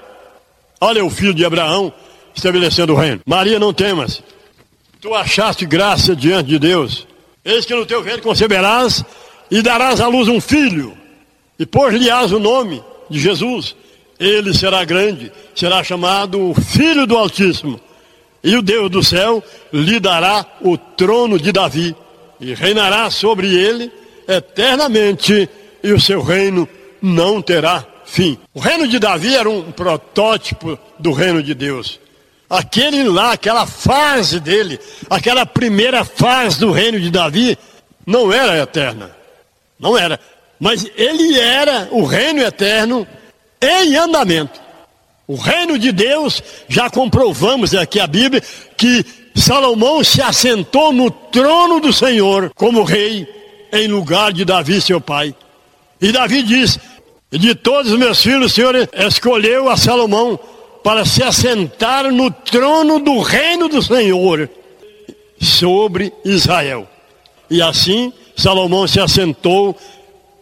Olha 0.80 1.04
o 1.04 1.10
filho 1.10 1.34
de 1.34 1.44
Abraão 1.44 1.92
estabelecendo 2.34 2.92
o 2.92 2.96
reino. 2.96 3.20
Maria, 3.24 3.58
não 3.58 3.72
temas. 3.72 4.22
Tu 5.00 5.14
achaste 5.14 5.66
graça 5.66 6.14
diante 6.14 6.48
de 6.48 6.58
Deus. 6.58 7.06
Eis 7.44 7.64
que 7.66 7.74
no 7.74 7.84
teu 7.84 8.02
ventre 8.02 8.22
conceberás 8.22 9.04
e 9.50 9.60
darás 9.60 10.00
à 10.00 10.06
luz 10.06 10.28
um 10.28 10.40
filho. 10.40 10.96
E 11.58 11.66
pôr-lhe-ás 11.66 12.32
o 12.32 12.38
nome 12.38 12.82
de 13.10 13.20
Jesus. 13.20 13.76
Ele 14.18 14.54
será 14.54 14.84
grande, 14.84 15.30
será 15.54 15.82
chamado 15.84 16.50
o 16.50 16.54
Filho 16.54 17.06
do 17.06 17.16
Altíssimo. 17.16 17.80
E 18.42 18.56
o 18.56 18.62
Deus 18.62 18.90
do 18.90 19.02
céu 19.02 19.42
lhe 19.72 20.00
dará 20.00 20.44
o 20.60 20.76
trono 20.78 21.38
de 21.38 21.52
Davi. 21.52 21.94
E 22.40 22.54
reinará 22.54 23.10
sobre 23.10 23.54
ele 23.54 23.92
eternamente. 24.26 25.48
E 25.82 25.92
o 25.92 26.00
seu 26.00 26.22
reino 26.22 26.68
não 27.02 27.42
terá 27.42 27.84
fim. 28.06 28.38
O 28.54 28.60
reino 28.60 28.88
de 28.88 28.98
Davi 28.98 29.34
era 29.36 29.48
um 29.48 29.70
protótipo 29.70 30.78
do 30.98 31.12
reino 31.12 31.42
de 31.42 31.54
Deus. 31.54 32.00
Aquele 32.54 33.02
lá, 33.02 33.32
aquela 33.32 33.66
fase 33.66 34.38
dele, 34.38 34.78
aquela 35.10 35.44
primeira 35.44 36.04
fase 36.04 36.60
do 36.60 36.70
reino 36.70 37.00
de 37.00 37.10
Davi, 37.10 37.58
não 38.06 38.32
era 38.32 38.56
eterna. 38.62 39.10
Não 39.76 39.98
era. 39.98 40.20
Mas 40.60 40.88
ele 40.96 41.36
era 41.36 41.88
o 41.90 42.04
reino 42.04 42.40
eterno 42.40 43.04
em 43.60 43.96
andamento. 43.96 44.60
O 45.26 45.34
reino 45.34 45.76
de 45.76 45.90
Deus, 45.90 46.40
já 46.68 46.88
comprovamos 46.88 47.74
aqui 47.74 47.98
a 47.98 48.06
Bíblia, 48.06 48.40
que 48.76 49.04
Salomão 49.34 50.04
se 50.04 50.22
assentou 50.22 50.92
no 50.92 51.10
trono 51.10 51.80
do 51.80 51.92
Senhor 51.92 52.52
como 52.54 52.84
rei, 52.84 53.26
em 53.72 53.88
lugar 53.88 54.32
de 54.32 54.44
Davi, 54.44 54.80
seu 54.80 55.00
pai. 55.00 55.34
E 56.00 56.12
Davi 56.12 56.40
diz: 56.44 56.78
De 57.32 57.52
todos 57.52 57.90
os 57.90 57.98
meus 57.98 58.22
filhos, 58.22 58.52
o 58.52 58.54
Senhor 58.54 58.76
escolheu 58.94 59.68
a 59.68 59.76
Salomão 59.76 60.38
para 60.84 61.06
se 61.06 61.22
assentar 61.22 62.12
no 62.12 62.30
trono 62.30 63.00
do 63.00 63.18
reino 63.20 63.68
do 63.70 63.82
Senhor 63.82 64.50
sobre 65.40 66.12
Israel. 66.22 66.86
E 67.50 67.62
assim 67.62 68.12
Salomão 68.36 68.86
se 68.86 69.00
assentou 69.00 69.74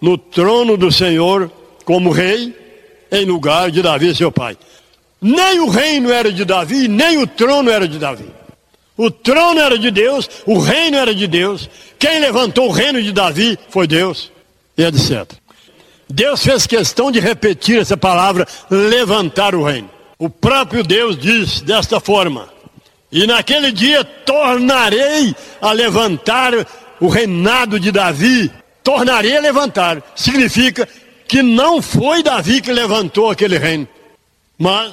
no 0.00 0.18
trono 0.18 0.76
do 0.76 0.90
Senhor 0.90 1.48
como 1.84 2.10
rei 2.10 2.52
em 3.12 3.24
lugar 3.24 3.70
de 3.70 3.80
Davi, 3.82 4.12
seu 4.16 4.32
pai. 4.32 4.58
Nem 5.20 5.60
o 5.60 5.68
reino 5.68 6.10
era 6.10 6.32
de 6.32 6.44
Davi, 6.44 6.88
nem 6.88 7.18
o 7.18 7.26
trono 7.26 7.70
era 7.70 7.86
de 7.86 7.98
Davi. 7.98 8.28
O 8.96 9.12
trono 9.12 9.60
era 9.60 9.78
de 9.78 9.92
Deus, 9.92 10.28
o 10.44 10.58
reino 10.58 10.96
era 10.96 11.14
de 11.14 11.28
Deus. 11.28 11.70
Quem 12.00 12.18
levantou 12.18 12.68
o 12.68 12.72
reino 12.72 13.00
de 13.00 13.12
Davi 13.12 13.56
foi 13.68 13.86
Deus, 13.86 14.32
e 14.76 14.82
etc. 14.82 15.30
Deus 16.08 16.42
fez 16.42 16.66
questão 16.66 17.12
de 17.12 17.20
repetir 17.20 17.78
essa 17.78 17.96
palavra, 17.96 18.46
levantar 18.68 19.54
o 19.54 19.62
reino. 19.62 19.88
O 20.22 20.30
próprio 20.30 20.84
Deus 20.84 21.18
diz 21.18 21.62
desta 21.62 21.98
forma: 21.98 22.48
E 23.10 23.26
naquele 23.26 23.72
dia 23.72 24.04
tornarei 24.04 25.34
a 25.60 25.72
levantar 25.72 26.52
o 27.00 27.08
reinado 27.08 27.80
de 27.80 27.90
Davi. 27.90 28.48
Tornarei 28.84 29.36
a 29.36 29.40
levantar. 29.40 30.00
Significa 30.14 30.88
que 31.26 31.42
não 31.42 31.82
foi 31.82 32.22
Davi 32.22 32.60
que 32.60 32.72
levantou 32.72 33.30
aquele 33.30 33.58
reino, 33.58 33.88
mas 34.56 34.92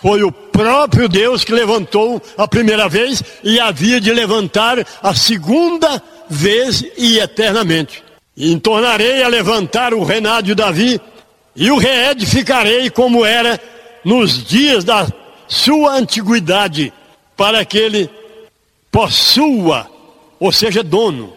foi 0.00 0.22
o 0.22 0.30
próprio 0.30 1.08
Deus 1.08 1.42
que 1.42 1.50
levantou 1.50 2.22
a 2.36 2.46
primeira 2.46 2.88
vez 2.88 3.20
e 3.42 3.58
havia 3.58 4.00
de 4.00 4.12
levantar 4.12 4.86
a 5.02 5.12
segunda 5.12 6.00
vez 6.30 6.84
e 6.96 7.18
eternamente. 7.18 8.04
E 8.36 8.56
tornarei 8.60 9.24
a 9.24 9.28
levantar 9.28 9.92
o 9.92 10.04
reinado 10.04 10.46
de 10.46 10.54
Davi 10.54 11.00
e 11.56 11.68
o 11.68 11.78
reedificarei 11.78 12.88
como 12.90 13.26
era 13.26 13.60
nos 14.04 14.44
dias 14.44 14.84
da 14.84 15.06
sua 15.46 15.94
antiguidade, 15.94 16.92
para 17.36 17.64
que 17.64 17.78
ele 17.78 18.10
possua, 18.90 19.88
ou 20.38 20.52
seja, 20.52 20.82
dono, 20.82 21.32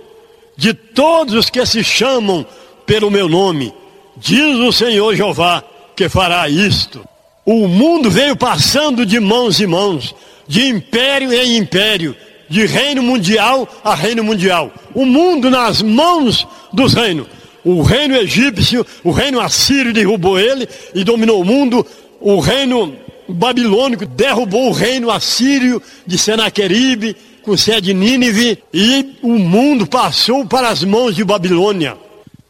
de 0.58 0.74
todos 0.74 1.34
os 1.34 1.50
que 1.50 1.66
se 1.66 1.84
chamam 1.84 2.46
pelo 2.86 3.10
meu 3.10 3.28
nome. 3.28 3.74
Diz 4.18 4.58
o 4.58 4.72
Senhor 4.72 5.16
Jeová 5.16 5.64
que 5.96 6.10
fará 6.10 6.48
isto. 6.50 7.04
O 7.46 7.68
mundo 7.68 8.10
veio 8.10 8.36
passando 8.36 9.06
de 9.06 9.20
mãos 9.20 9.60
em 9.60 9.68
mãos, 9.68 10.14
de 10.48 10.68
império 10.68 11.34
em 11.34 11.58
império, 11.58 12.16
de 12.50 12.66
reino 12.66 13.02
mundial 13.02 13.68
a 13.84 13.96
reino 13.96 14.24
mundial. 14.24 14.72
O 14.94 15.06
mundo 15.06 15.50
nas 15.50 15.82
mãos 15.82 16.46
dos 16.74 16.94
reinos. 16.94 17.28
O 17.64 17.82
reino 17.84 18.16
egípcio, 18.16 18.86
o 19.04 19.12
reino 19.12 19.40
assírio 19.40 19.94
derrubou 19.94 20.40
ele 20.40 20.68
e 20.94 21.04
dominou 21.04 21.42
o 21.42 21.46
mundo 21.46 21.86
o 22.22 22.40
reino 22.40 22.96
babilônico 23.28 24.06
derrubou 24.06 24.70
o 24.70 24.74
reino 24.74 25.10
assírio 25.10 25.82
de 26.06 26.18
Senaqueribe, 26.18 27.16
com 27.42 27.58
sede 27.58 27.92
em 27.92 27.96
Nínive, 27.96 28.64
e 28.72 29.18
o 29.24 29.40
mundo 29.40 29.88
passou 29.88 30.46
para 30.46 30.70
as 30.70 30.84
mãos 30.84 31.16
de 31.16 31.24
Babilônia. 31.24 31.98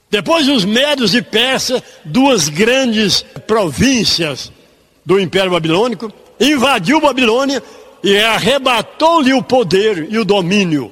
Depois 0.09 0.49
os 0.49 0.65
Medos 0.65 1.15
e 1.15 1.21
Persas, 1.21 1.81
duas 2.03 2.49
grandes 2.49 3.21
províncias 3.47 4.51
do 5.05 5.17
Império 5.17 5.51
Babilônico, 5.51 6.11
invadiu 6.37 6.99
Babilônia 6.99 7.63
e 8.03 8.17
arrebatou-lhe 8.17 9.33
o 9.33 9.41
poder 9.41 10.07
e 10.09 10.17
o 10.17 10.25
domínio. 10.25 10.91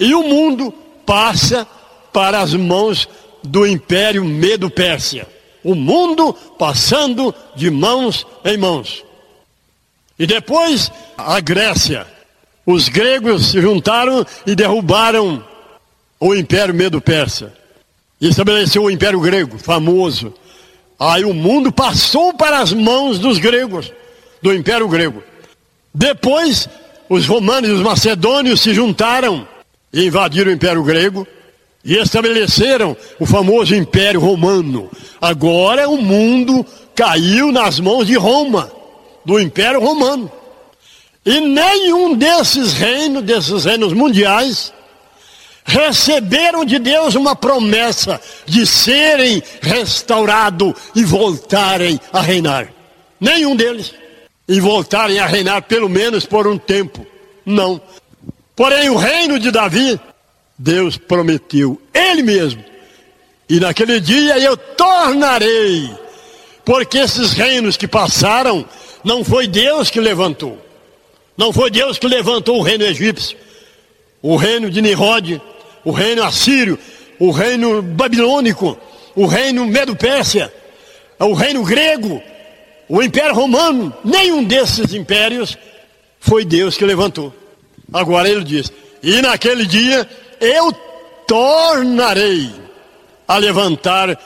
E 0.00 0.12
o 0.14 0.24
mundo 0.24 0.74
passa 1.06 1.66
para 2.12 2.40
as 2.40 2.52
mãos 2.54 3.08
do 3.44 3.64
Império 3.64 4.24
Medo-Pérsia 4.24 5.28
o 5.64 5.74
mundo 5.74 6.32
passando 6.58 7.34
de 7.54 7.70
mãos 7.70 8.26
em 8.44 8.56
mãos. 8.56 9.04
E 10.18 10.26
depois 10.26 10.90
a 11.16 11.40
Grécia. 11.40 12.06
Os 12.66 12.88
gregos 12.88 13.50
se 13.50 13.60
juntaram 13.60 14.24
e 14.46 14.54
derrubaram 14.54 15.42
o 16.20 16.34
Império 16.34 16.74
Medo-Persa. 16.74 17.52
E 18.20 18.28
estabeleceu 18.28 18.84
o 18.84 18.90
Império 18.90 19.18
Grego, 19.18 19.58
famoso. 19.58 20.34
Aí 20.98 21.24
o 21.24 21.32
mundo 21.32 21.72
passou 21.72 22.34
para 22.34 22.58
as 22.58 22.72
mãos 22.72 23.18
dos 23.18 23.38
gregos, 23.38 23.90
do 24.42 24.54
Império 24.54 24.86
Grego. 24.88 25.22
Depois, 25.92 26.68
os 27.08 27.26
romanos 27.26 27.70
e 27.70 27.72
os 27.72 27.80
macedônios 27.80 28.60
se 28.60 28.74
juntaram 28.74 29.48
e 29.92 30.04
invadiram 30.04 30.50
o 30.50 30.54
Império 30.54 30.84
Grego 30.84 31.26
e 31.84 31.96
estabeleceram 31.96 32.96
o 33.18 33.26
famoso 33.26 33.74
Império 33.74 34.20
Romano. 34.20 34.90
Agora 35.20 35.88
o 35.88 36.00
mundo 36.00 36.64
caiu 36.94 37.50
nas 37.50 37.80
mãos 37.80 38.06
de 38.06 38.16
Roma, 38.16 38.70
do 39.24 39.40
Império 39.40 39.80
Romano. 39.80 40.30
E 41.24 41.40
nenhum 41.40 42.14
desses 42.14 42.72
reinos, 42.72 43.22
desses 43.22 43.64
reinos 43.64 43.92
mundiais, 43.92 44.72
receberam 45.64 46.64
de 46.64 46.78
Deus 46.78 47.14
uma 47.14 47.36
promessa 47.36 48.20
de 48.46 48.66
serem 48.66 49.42
restaurados 49.60 50.74
e 50.94 51.04
voltarem 51.04 52.00
a 52.12 52.20
reinar. 52.20 52.68
Nenhum 53.20 53.54
deles. 53.54 53.94
E 54.48 54.58
voltarem 54.58 55.18
a 55.18 55.26
reinar 55.26 55.62
pelo 55.62 55.88
menos 55.88 56.26
por 56.26 56.46
um 56.46 56.58
tempo. 56.58 57.06
Não. 57.46 57.80
Porém, 58.56 58.90
o 58.90 58.96
reino 58.96 59.38
de 59.38 59.50
Davi, 59.50 60.00
Deus 60.62 60.98
prometeu, 60.98 61.80
Ele 61.94 62.22
mesmo. 62.22 62.62
E 63.48 63.58
naquele 63.58 63.98
dia 63.98 64.38
eu 64.38 64.58
tornarei. 64.58 65.90
Porque 66.66 66.98
esses 66.98 67.32
reinos 67.32 67.78
que 67.78 67.88
passaram, 67.88 68.66
não 69.02 69.24
foi 69.24 69.46
Deus 69.46 69.88
que 69.88 69.98
levantou. 69.98 70.58
Não 71.34 71.50
foi 71.50 71.70
Deus 71.70 71.98
que 71.98 72.06
levantou 72.06 72.58
o 72.58 72.62
reino 72.62 72.84
egípcio, 72.84 73.38
o 74.20 74.36
reino 74.36 74.68
de 74.68 74.82
Nimrod, 74.82 75.40
o 75.82 75.90
reino 75.92 76.22
assírio, 76.22 76.78
o 77.18 77.30
reino 77.30 77.80
babilônico, 77.80 78.78
o 79.16 79.24
reino 79.24 79.64
medo-pérsia, 79.64 80.52
o 81.18 81.32
reino 81.32 81.64
grego, 81.64 82.22
o 82.86 83.02
império 83.02 83.34
romano. 83.34 83.94
Nenhum 84.04 84.44
desses 84.44 84.92
impérios 84.92 85.56
foi 86.20 86.44
Deus 86.44 86.76
que 86.76 86.84
levantou. 86.84 87.34
Agora 87.90 88.28
ele 88.28 88.44
diz: 88.44 88.70
E 89.02 89.22
naquele 89.22 89.64
dia 89.64 90.06
eu 90.40 90.72
tornarei 91.26 92.50
a 93.28 93.36
levantar 93.36 94.18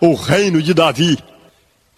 o 0.00 0.14
reino 0.14 0.62
de 0.62 0.72
Davi 0.72 1.18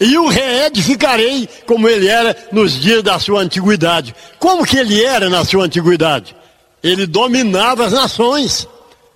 e 0.00 0.16
o 0.16 0.28
reedificarei 0.28 1.48
como 1.66 1.88
ele 1.88 2.08
era 2.08 2.36
nos 2.52 2.80
dias 2.80 3.02
da 3.02 3.18
sua 3.18 3.40
antiguidade. 3.40 4.14
Como 4.38 4.64
que 4.64 4.78
ele 4.78 5.04
era 5.04 5.28
na 5.28 5.44
sua 5.44 5.64
antiguidade? 5.64 6.34
Ele 6.82 7.06
dominava 7.06 7.84
as 7.84 7.92
nações. 7.92 8.66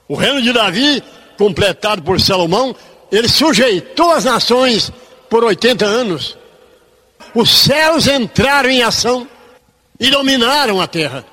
O 0.09 0.15
reino 0.17 0.43
de 0.43 0.53
Davi, 0.53 1.03
completado 1.39 2.03
por 2.03 2.21
Salomão, 2.21 2.75
ele 3.11 3.29
sujeitou 3.29 4.11
as 4.11 4.25
nações 4.25 4.93
por 5.31 5.45
80 5.45 5.85
anos. 5.85 6.37
Os 7.35 7.51
céus 7.51 8.09
entraram 8.09 8.69
em 8.69 8.83
ação 8.83 9.27
e 9.99 10.11
dominaram 10.11 10.81
a 10.81 10.87
terra 10.87 11.25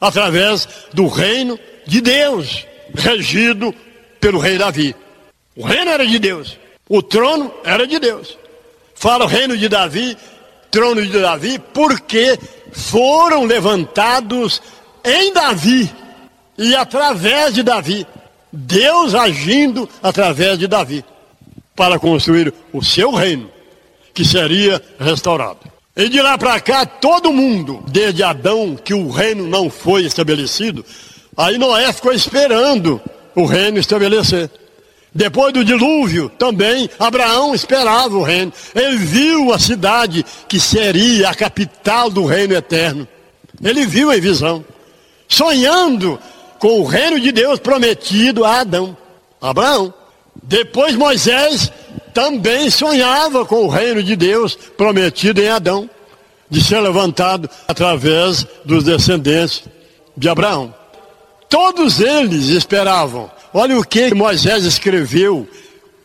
através 0.00 0.68
do 0.92 1.06
reino 1.08 1.58
de 1.90 2.00
Deus, 2.00 2.64
regido 2.94 3.74
pelo 4.20 4.38
rei 4.38 4.56
Davi. 4.56 4.94
O 5.56 5.66
reino 5.66 5.90
era 5.90 6.06
de 6.06 6.20
Deus, 6.20 6.56
o 6.88 7.02
trono 7.02 7.52
era 7.64 7.84
de 7.84 7.98
Deus. 7.98 8.38
Fala 8.94 9.24
o 9.24 9.28
reino 9.28 9.56
de 9.56 9.68
Davi, 9.68 10.16
trono 10.70 11.04
de 11.04 11.18
Davi, 11.18 11.58
porque 11.74 12.38
foram 12.72 13.44
levantados 13.44 14.62
em 15.04 15.32
Davi 15.32 15.90
e 16.56 16.76
através 16.76 17.54
de 17.54 17.64
Davi. 17.64 18.06
Deus 18.52 19.12
agindo 19.12 19.88
através 20.00 20.60
de 20.60 20.68
Davi 20.68 21.04
para 21.74 21.98
construir 21.98 22.54
o 22.72 22.84
seu 22.84 23.10
reino, 23.10 23.50
que 24.14 24.24
seria 24.24 24.80
restaurado. 24.96 25.58
E 25.96 26.08
de 26.08 26.22
lá 26.22 26.38
para 26.38 26.60
cá, 26.60 26.86
todo 26.86 27.32
mundo, 27.32 27.82
desde 27.88 28.22
Adão, 28.22 28.76
que 28.76 28.94
o 28.94 29.10
reino 29.10 29.48
não 29.48 29.68
foi 29.68 30.04
estabelecido, 30.04 30.84
aí 31.40 31.58
Noé 31.58 31.92
ficou 31.92 32.12
esperando 32.12 33.00
o 33.34 33.46
reino 33.46 33.78
estabelecer. 33.78 34.50
Depois 35.12 35.52
do 35.52 35.64
dilúvio, 35.64 36.28
também 36.38 36.88
Abraão 36.98 37.54
esperava 37.54 38.14
o 38.16 38.22
reino. 38.22 38.52
Ele 38.74 38.96
viu 38.96 39.52
a 39.52 39.58
cidade 39.58 40.24
que 40.46 40.60
seria 40.60 41.30
a 41.30 41.34
capital 41.34 42.10
do 42.10 42.24
reino 42.24 42.54
eterno. 42.54 43.08
Ele 43.62 43.86
viu 43.86 44.12
em 44.12 44.20
visão, 44.20 44.64
sonhando 45.26 46.18
com 46.58 46.80
o 46.80 46.84
reino 46.84 47.18
de 47.18 47.32
Deus 47.32 47.58
prometido 47.58 48.44
a 48.44 48.60
Adão, 48.60 48.96
Abraão. 49.40 49.92
Depois 50.42 50.94
Moisés 50.94 51.72
também 52.14 52.70
sonhava 52.70 53.44
com 53.44 53.64
o 53.64 53.68
reino 53.68 54.02
de 54.02 54.14
Deus 54.14 54.54
prometido 54.54 55.40
em 55.40 55.48
Adão, 55.48 55.90
de 56.48 56.62
ser 56.62 56.80
levantado 56.80 57.48
através 57.66 58.46
dos 58.64 58.84
descendentes 58.84 59.64
de 60.16 60.28
Abraão. 60.28 60.79
Todos 61.50 62.00
eles 62.00 62.46
esperavam 62.46 63.30
Olha 63.52 63.76
o 63.78 63.84
que 63.84 64.14
Moisés 64.14 64.64
escreveu 64.64 65.48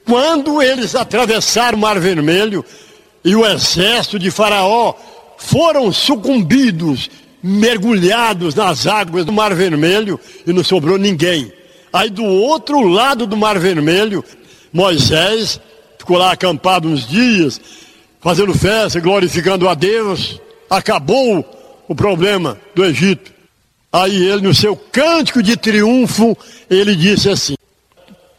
quando 0.03 0.62
eles 0.62 0.95
atravessaram 0.95 1.77
o 1.77 1.81
Mar 1.81 1.99
Vermelho 1.99 2.65
e 3.23 3.36
o 3.36 3.45
exército 3.45 4.17
de 4.17 4.31
Faraó 4.31 4.93
foram 5.38 5.91
sucumbidos, 5.91 7.10
mergulhados 7.41 8.55
nas 8.55 8.88
águas 8.88 9.25
do 9.25 9.31
Mar 9.31 9.53
Vermelho 9.53 10.19
e 10.45 10.51
não 10.51 10.63
sobrou 10.63 10.97
ninguém. 10.97 11.51
Aí 11.93 12.10
do 12.10 12.23
outro 12.23 12.81
lado 12.88 13.27
do 13.27 13.38
Mar 13.38 13.60
Vermelho, 13.60 14.23
Moisés 14.73 15.60
ficou 15.97 16.17
lá 16.17 16.31
acampado 16.31 16.88
uns 16.88 17.08
dias, 17.08 17.62
fazendo 18.19 18.53
festa, 18.55 18.99
glorificando 18.99 19.69
a 19.69 19.75
Deus. 19.75 20.39
Acabou 20.67 21.45
o 21.88 21.95
problema 21.95 22.58
do 22.73 22.84
Egito. 22.84 23.35
Aí 23.95 24.27
ele, 24.27 24.41
no 24.41 24.53
seu 24.53 24.75
cântico 24.75 25.41
de 25.41 25.55
triunfo, 25.55 26.38
ele 26.69 26.97
disse 26.97 27.29
assim: 27.29 27.55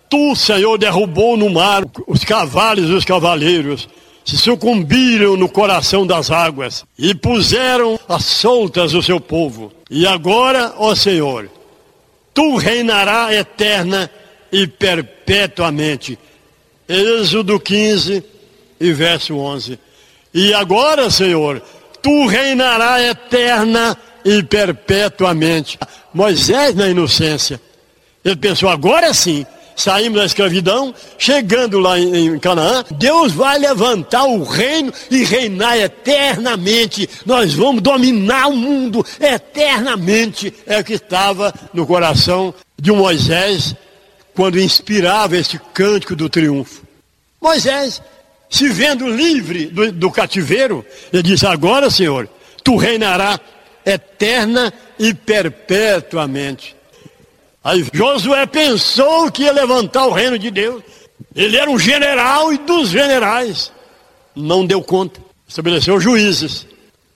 Tu, 0.07 0.37
Senhor, 0.37 0.77
derrubou 0.77 1.35
no 1.35 1.49
mar 1.49 1.83
os 2.07 2.23
cavalos 2.23 2.91
e 2.91 2.93
os 2.93 3.07
cavaleiros, 3.07 3.89
se 4.23 4.37
sucumbiram 4.37 5.35
no 5.35 5.49
coração 5.49 6.07
das 6.07 6.31
águas 6.31 6.85
e 6.99 7.15
puseram 7.15 7.99
a 8.07 8.19
soltas 8.19 8.93
o 8.93 9.03
seu 9.03 9.19
povo. 9.19 9.73
E 9.91 10.07
agora, 10.07 10.75
ó 10.77 10.95
Senhor, 10.95 11.49
tu 12.35 12.57
reinará 12.57 13.33
eterna 13.33 14.11
e 14.53 14.67
perpetuamente. 14.67 16.19
Êxodo 16.87 17.59
15 17.59 18.23
e 18.79 18.93
verso 18.93 19.39
11. 19.39 19.79
E 20.35 20.53
agora, 20.53 21.09
Senhor, 21.09 21.63
tu 22.03 22.27
reinará 22.27 23.03
eterna 23.03 23.97
e 24.27 24.43
perpetuamente. 24.43 25.79
Moisés, 26.13 26.75
na 26.75 26.89
inocência, 26.89 27.61
ele 28.25 28.37
pensou: 28.37 28.69
agora 28.69 29.15
sim, 29.15 29.47
saímos 29.77 30.19
da 30.19 30.27
escravidão, 30.27 30.93
chegando 31.17 31.79
lá 31.79 31.99
em, 31.99 32.37
Canaã, 32.41 32.85
Deus 32.91 33.33
vai 33.33 33.57
levantar 33.59 34.25
o 34.25 34.43
reino 34.43 34.93
e 35.09 35.23
reinar 35.23 35.79
eternamente. 35.79 37.09
Nós 37.25 37.55
vamos 37.55 37.81
dominar 37.81 38.49
o 38.49 38.57
mundo 38.57 39.07
eternamente. 39.21 40.53
É 40.67 40.81
o 40.81 40.85
que 40.85 40.95
estava 40.95 41.55
no 41.73 41.87
coração 41.87 42.53
de 42.77 42.91
Moisés 42.91 43.77
quando 44.35 44.59
inspirava 44.59 45.37
este 45.37 45.59
cântico 45.73 46.17
do 46.17 46.29
triunfo. 46.29 46.83
Moisés, 47.41 48.03
se 48.51 48.69
vendo 48.69 49.09
livre 49.09 49.67
do, 49.67 49.93
do 49.93 50.11
cativeiro, 50.11 50.85
ele 51.13 51.23
disse: 51.23 51.47
Agora, 51.47 51.91
Senhor, 51.91 52.29
tu 52.65 52.77
reinarás 52.77 53.39
eterna 53.87 54.73
e 54.99 55.15
perpetuamente. 55.15 56.75
Aí 57.63 57.87
Josué 57.93 58.45
pensou 58.47 59.31
que 59.31 59.45
ia 59.45 59.53
levantar 59.53 60.07
o 60.07 60.13
reino 60.13 60.39
de 60.39 60.51
Deus. 60.51 60.83
Ele 61.35 61.57
era 61.57 61.71
um 61.71 61.79
general 61.79 62.53
e 62.53 62.59
dos 62.59 62.91
generais. 62.91 63.73
Não 64.35 64.67
deu 64.67 64.83
conta. 64.83 65.21
Estabeleceu 65.49 66.01
juízes. 66.01 66.67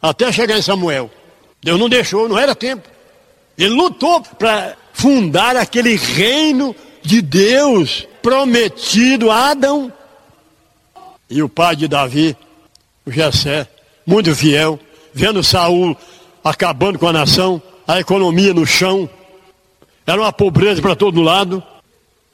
Até 0.00 0.32
chegar 0.32 0.56
em 0.56 0.62
Samuel. 0.62 1.10
Deus 1.62 1.78
não 1.78 1.88
deixou, 1.88 2.28
não 2.28 2.38
era 2.38 2.54
tempo. 2.54 2.88
Ele 3.58 3.74
lutou 3.74 4.22
para 4.22 4.76
fundar 4.92 5.56
aquele 5.56 5.96
reino 5.96 6.74
de 7.02 7.20
Deus 7.20 8.06
prometido 8.22 9.30
a 9.30 9.50
Adão. 9.50 9.92
E 11.28 11.42
o 11.42 11.48
pai 11.48 11.76
de 11.76 11.86
Davi, 11.86 12.36
o 13.04 13.10
Jessé, 13.10 13.68
muito 14.06 14.34
fiel, 14.34 14.80
vendo 15.12 15.44
Saul 15.44 15.96
acabando 16.44 16.98
com 16.98 17.06
a 17.06 17.12
nação, 17.12 17.62
a 17.86 18.00
economia 18.00 18.54
no 18.54 18.66
chão, 18.66 19.08
era 20.06 20.20
uma 20.20 20.32
pobreza 20.32 20.80
para 20.80 20.96
todo 20.96 21.22
lado. 21.22 21.62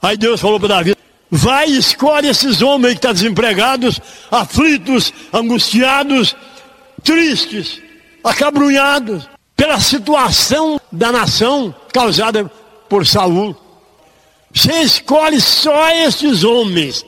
Aí 0.01 0.17
Deus 0.17 0.41
falou 0.41 0.59
para 0.59 0.69
Davi: 0.69 0.95
vai 1.29 1.69
e 1.69 1.77
escolhe 1.77 2.27
esses 2.27 2.61
homens 2.61 2.93
que 2.93 2.97
estão 2.97 3.13
desempregados, 3.13 3.99
aflitos, 4.31 5.13
angustiados, 5.33 6.35
tristes, 7.03 7.81
acabrunhados 8.23 9.27
pela 9.55 9.79
situação 9.79 10.79
da 10.91 11.11
nação 11.11 11.73
causada 11.93 12.49
por 12.87 13.05
Saul. 13.05 13.55
Você 14.53 14.81
escolhe 14.81 15.41
só 15.41 15.89
estes 15.89 16.43
homens 16.43 17.05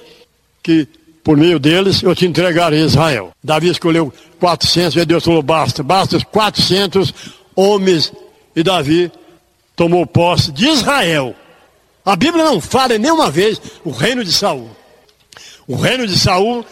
que 0.61 0.87
por 1.23 1.37
meio 1.37 1.59
deles 1.59 2.01
eu 2.01 2.15
te 2.15 2.25
entregarei 2.25 2.81
Israel. 2.81 3.31
Davi 3.43 3.69
escolheu 3.69 4.13
400 4.39 4.95
e 4.95 5.05
Deus 5.05 5.23
falou: 5.23 5.41
basta, 5.41 5.83
basta 5.83 6.19
400 6.19 7.13
homens. 7.55 8.11
E 8.55 8.63
Davi 8.63 9.11
tomou 9.75 10.05
posse 10.05 10.51
de 10.51 10.67
Israel. 10.67 11.35
A 12.05 12.15
Bíblia 12.15 12.43
não 12.43 12.59
fala 12.59 12.97
nenhuma 12.97 13.29
vez 13.29 13.61
o 13.83 13.91
reino 13.91 14.23
de 14.23 14.31
Saul. 14.33 14.69
O 15.67 15.75
reino 15.75 16.07
de 16.07 16.17
Saul 16.17 16.65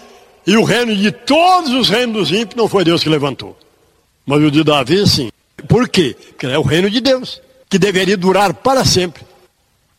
e 0.48 0.56
o 0.56 0.64
reino 0.64 0.96
de 0.96 1.12
todos 1.12 1.72
os 1.74 1.90
reinos 1.90 2.16
dos 2.16 2.32
ímpios 2.32 2.56
não 2.56 2.70
foi 2.70 2.86
Deus 2.86 3.04
que 3.04 3.10
levantou. 3.10 3.56
Mas 4.26 4.42
o 4.42 4.50
de 4.50 4.64
Davi, 4.64 5.06
sim. 5.06 5.30
Por 5.68 5.90
quê? 5.90 6.16
Porque 6.30 6.48
é 6.48 6.58
o 6.58 6.62
reino 6.62 6.90
de 6.90 7.02
Deus, 7.02 7.42
que 7.70 7.78
deveria 7.78 8.16
durar 8.16 8.54
para 8.54 8.86
sempre. 8.86 9.24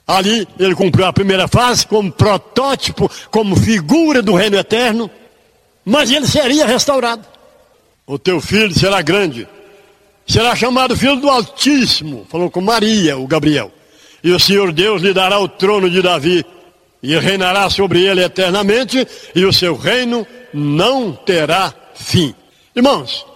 Ali 0.08 0.48
ele 0.58 0.74
cumpriu 0.74 1.04
a 1.04 1.12
primeira 1.12 1.46
fase 1.46 1.86
como 1.86 2.10
protótipo, 2.10 3.10
como 3.30 3.54
figura 3.54 4.22
do 4.22 4.34
reino 4.34 4.56
eterno, 4.56 5.10
mas 5.84 6.10
ele 6.10 6.26
seria 6.26 6.64
restaurado. 6.64 7.26
O 8.06 8.18
teu 8.18 8.40
filho 8.40 8.72
será 8.72 9.02
grande, 9.02 9.46
será 10.26 10.56
chamado 10.56 10.96
filho 10.96 11.16
do 11.16 11.28
Altíssimo, 11.28 12.26
falou 12.30 12.50
com 12.50 12.62
Maria, 12.62 13.18
o 13.18 13.26
Gabriel. 13.26 13.70
E 14.24 14.30
o 14.30 14.40
Senhor 14.40 14.72
Deus 14.72 15.02
lhe 15.02 15.12
dará 15.12 15.38
o 15.38 15.46
trono 15.46 15.90
de 15.90 16.00
Davi, 16.00 16.42
e 17.02 17.16
reinará 17.18 17.68
sobre 17.68 18.02
ele 18.02 18.24
eternamente, 18.24 19.06
e 19.34 19.44
o 19.44 19.52
seu 19.52 19.76
reino 19.76 20.26
não 20.54 21.12
terá 21.12 21.72
fim. 21.94 22.34
Irmãos, 22.74 23.26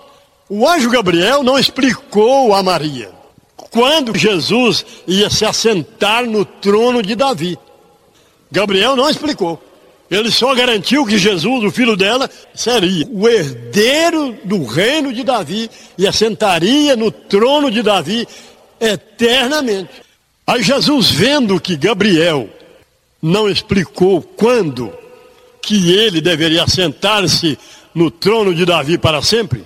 o 0.49 0.66
anjo 0.66 0.89
Gabriel 0.89 1.43
não 1.43 1.59
explicou 1.59 2.55
a 2.55 2.62
Maria 2.62 3.22
quando 3.71 4.17
Jesus 4.17 4.85
ia 5.07 5.31
se 5.31 5.45
assentar 5.45 6.25
no 6.25 6.45
trono 6.45 7.03
de 7.03 7.15
Davi. 7.15 7.59
Gabriel 8.51 8.97
não 8.97 9.09
explicou. 9.09 9.63
Ele 10.11 10.31
só 10.31 10.55
garantiu 10.55 11.07
que 11.07 11.17
Jesus, 11.17 11.65
o 11.65 11.71
filho 11.71 11.97
dela, 11.97 12.29
seria 12.55 13.09
o 13.11 13.27
herdeiro 13.27 14.37
do 14.45 14.63
reino 14.65 15.11
de 15.11 15.25
Davi 15.25 15.71
e 15.97 16.07
assentaria 16.07 16.95
no 16.95 17.11
trono 17.11 17.71
de 17.71 17.83
Davi 17.83 18.29
eternamente. 18.79 19.89
Aí 20.47 20.63
Jesus, 20.63 21.11
vendo 21.11 21.59
que 21.59 21.77
Gabriel 21.77 22.47
não 23.23 23.49
explicou 23.49 24.21
quando 24.21 24.93
que 25.63 25.93
ele 25.93 26.21
deveria 26.21 26.65
assentar-se 26.65 27.59
no 27.95 28.11
trono 28.11 28.55
de 28.55 28.67
Davi 28.67 28.99
para 28.99 29.23
sempre, 29.23 29.65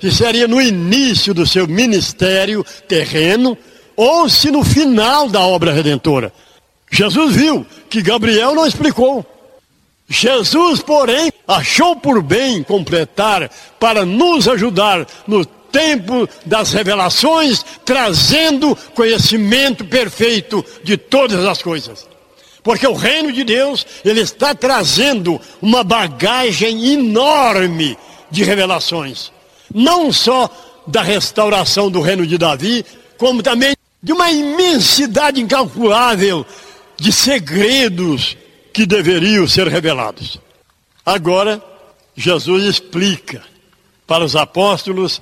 se 0.00 0.12
seria 0.12 0.46
no 0.46 0.60
início 0.60 1.34
do 1.34 1.46
seu 1.46 1.66
ministério 1.66 2.64
terreno 2.86 3.56
ou 3.96 4.28
se 4.28 4.50
no 4.50 4.64
final 4.64 5.28
da 5.28 5.40
obra 5.40 5.72
redentora. 5.72 6.32
Jesus 6.90 7.34
viu 7.34 7.66
que 7.90 8.00
Gabriel 8.00 8.54
não 8.54 8.66
explicou. 8.66 9.26
Jesus, 10.08 10.80
porém, 10.80 11.30
achou 11.46 11.96
por 11.96 12.22
bem 12.22 12.62
completar 12.62 13.50
para 13.78 14.06
nos 14.06 14.48
ajudar 14.48 15.06
no 15.26 15.44
tempo 15.44 16.26
das 16.46 16.72
revelações, 16.72 17.62
trazendo 17.84 18.74
conhecimento 18.94 19.84
perfeito 19.84 20.64
de 20.82 20.96
todas 20.96 21.44
as 21.44 21.60
coisas. 21.60 22.06
Porque 22.62 22.86
o 22.86 22.94
reino 22.94 23.32
de 23.32 23.44
Deus, 23.44 23.86
ele 24.04 24.20
está 24.20 24.54
trazendo 24.54 25.38
uma 25.60 25.84
bagagem 25.84 26.92
enorme 26.92 27.98
de 28.30 28.44
revelações 28.44 29.30
não 29.74 30.12
só 30.12 30.50
da 30.86 31.02
restauração 31.02 31.90
do 31.90 32.00
reino 32.00 32.26
de 32.26 32.38
Davi, 32.38 32.84
como 33.16 33.42
também 33.42 33.76
de 34.02 34.12
uma 34.12 34.30
imensidade 34.30 35.40
incalculável 35.40 36.46
de 36.96 37.12
segredos 37.12 38.36
que 38.72 38.86
deveriam 38.86 39.46
ser 39.46 39.68
revelados. 39.68 40.38
Agora, 41.04 41.62
Jesus 42.16 42.64
explica 42.64 43.42
para 44.06 44.24
os 44.24 44.34
apóstolos 44.34 45.20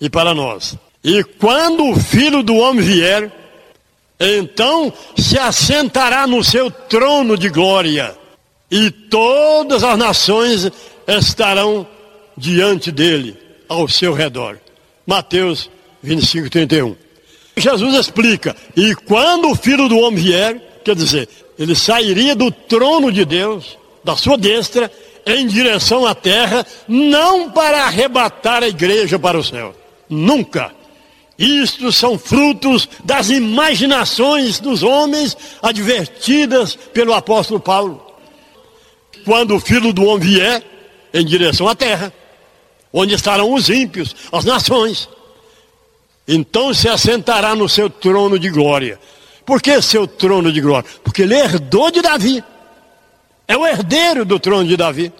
e 0.00 0.08
para 0.08 0.34
nós. 0.34 0.76
E 1.02 1.24
quando 1.24 1.88
o 1.88 1.98
filho 1.98 2.42
do 2.42 2.56
homem 2.56 2.84
vier, 2.84 3.32
então 4.18 4.92
se 5.16 5.38
assentará 5.38 6.26
no 6.26 6.44
seu 6.44 6.70
trono 6.70 7.36
de 7.36 7.48
glória, 7.48 8.16
e 8.70 8.90
todas 8.90 9.82
as 9.82 9.98
nações 9.98 10.70
estarão 11.08 11.86
diante 12.36 12.92
dele 12.92 13.49
ao 13.70 13.88
seu 13.88 14.12
redor. 14.12 14.58
Mateus 15.06 15.70
25, 16.02 16.50
31. 16.50 16.96
Jesus 17.56 17.94
explica, 17.94 18.56
e 18.76 18.94
quando 18.94 19.48
o 19.48 19.54
filho 19.54 19.88
do 19.88 19.98
homem 19.98 20.22
vier, 20.22 20.80
quer 20.84 20.96
dizer, 20.96 21.28
ele 21.56 21.76
sairia 21.76 22.34
do 22.34 22.50
trono 22.50 23.12
de 23.12 23.24
Deus, 23.24 23.78
da 24.02 24.16
sua 24.16 24.36
destra, 24.36 24.90
em 25.24 25.46
direção 25.46 26.04
à 26.04 26.14
terra, 26.14 26.66
não 26.88 27.50
para 27.50 27.84
arrebatar 27.84 28.64
a 28.64 28.68
igreja 28.68 29.18
para 29.18 29.38
o 29.38 29.44
céu. 29.44 29.74
Nunca. 30.08 30.72
Isto 31.38 31.92
são 31.92 32.18
frutos 32.18 32.88
das 33.04 33.30
imaginações 33.30 34.58
dos 34.58 34.82
homens 34.82 35.36
advertidas 35.62 36.74
pelo 36.74 37.14
apóstolo 37.14 37.60
Paulo. 37.60 38.04
Quando 39.24 39.54
o 39.54 39.60
filho 39.60 39.92
do 39.92 40.04
homem 40.04 40.28
vier 40.28 40.62
em 41.12 41.24
direção 41.24 41.68
à 41.68 41.74
terra, 41.74 42.12
onde 42.92 43.14
estarão 43.14 43.52
os 43.52 43.68
ímpios, 43.68 44.14
as 44.32 44.44
nações. 44.44 45.08
Então 46.26 46.72
se 46.72 46.88
assentará 46.88 47.54
no 47.54 47.68
seu 47.68 47.88
trono 47.90 48.38
de 48.38 48.50
glória. 48.50 48.98
Por 49.44 49.60
que 49.60 49.80
seu 49.82 50.06
trono 50.06 50.52
de 50.52 50.60
glória? 50.60 50.88
Porque 51.02 51.22
ele 51.22 51.34
herdou 51.34 51.90
de 51.90 52.00
Davi. 52.02 52.44
É 53.48 53.56
o 53.56 53.66
herdeiro 53.66 54.24
do 54.24 54.38
trono 54.38 54.64
de 54.64 54.76
Davi. 54.76 55.12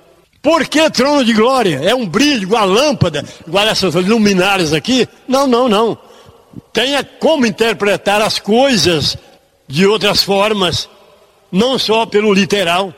Por 0.43 0.67
que 0.67 0.89
trono 0.91 1.25
de 1.25 1.33
glória? 1.33 1.81
É 1.83 1.95
um 1.95 2.07
brilho, 2.07 2.45
igual 2.45 2.63
a 2.63 2.65
lâmpada, 2.65 3.25
igual 3.47 3.67
essas 3.67 3.95
luminárias 3.95 4.73
aqui? 4.73 5.09
Não, 5.29 5.47
não, 5.47 5.69
não. 5.69 5.99
Tenha 6.73 7.05
como 7.05 7.45
interpretar 7.45 8.23
as 8.23 8.39
coisas 8.39 9.19
de 9.69 9.87
outras 9.87 10.23
formas, 10.23 10.89
não 11.51 11.79
só 11.79 12.07
pelo 12.07 12.33
literal. 12.33 12.95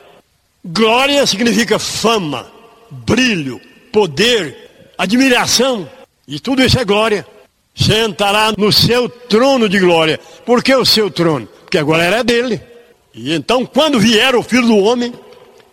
Glória 0.63 1.25
significa 1.27 1.77
fama, 1.77 2.47
brilho, 2.89 3.59
poder, 3.93 4.91
admiração, 4.97 5.87
e 6.27 6.39
tudo 6.39 6.63
isso 6.63 6.79
é 6.79 6.83
glória. 6.83 7.25
Sentará 7.75 8.51
no 8.57 8.73
seu 8.73 9.07
trono 9.07 9.69
de 9.69 9.79
glória. 9.79 10.19
Por 10.45 10.63
que 10.63 10.75
o 10.75 10.85
seu 10.85 11.09
trono? 11.11 11.47
Porque 11.61 11.77
a 11.77 11.83
glória 11.83 12.03
é 12.03 12.23
dele. 12.23 12.61
E 13.13 13.33
então, 13.33 13.65
quando 13.65 13.99
vier 13.99 14.35
o 14.35 14.43
filho 14.43 14.65
do 14.65 14.77
homem, 14.77 15.13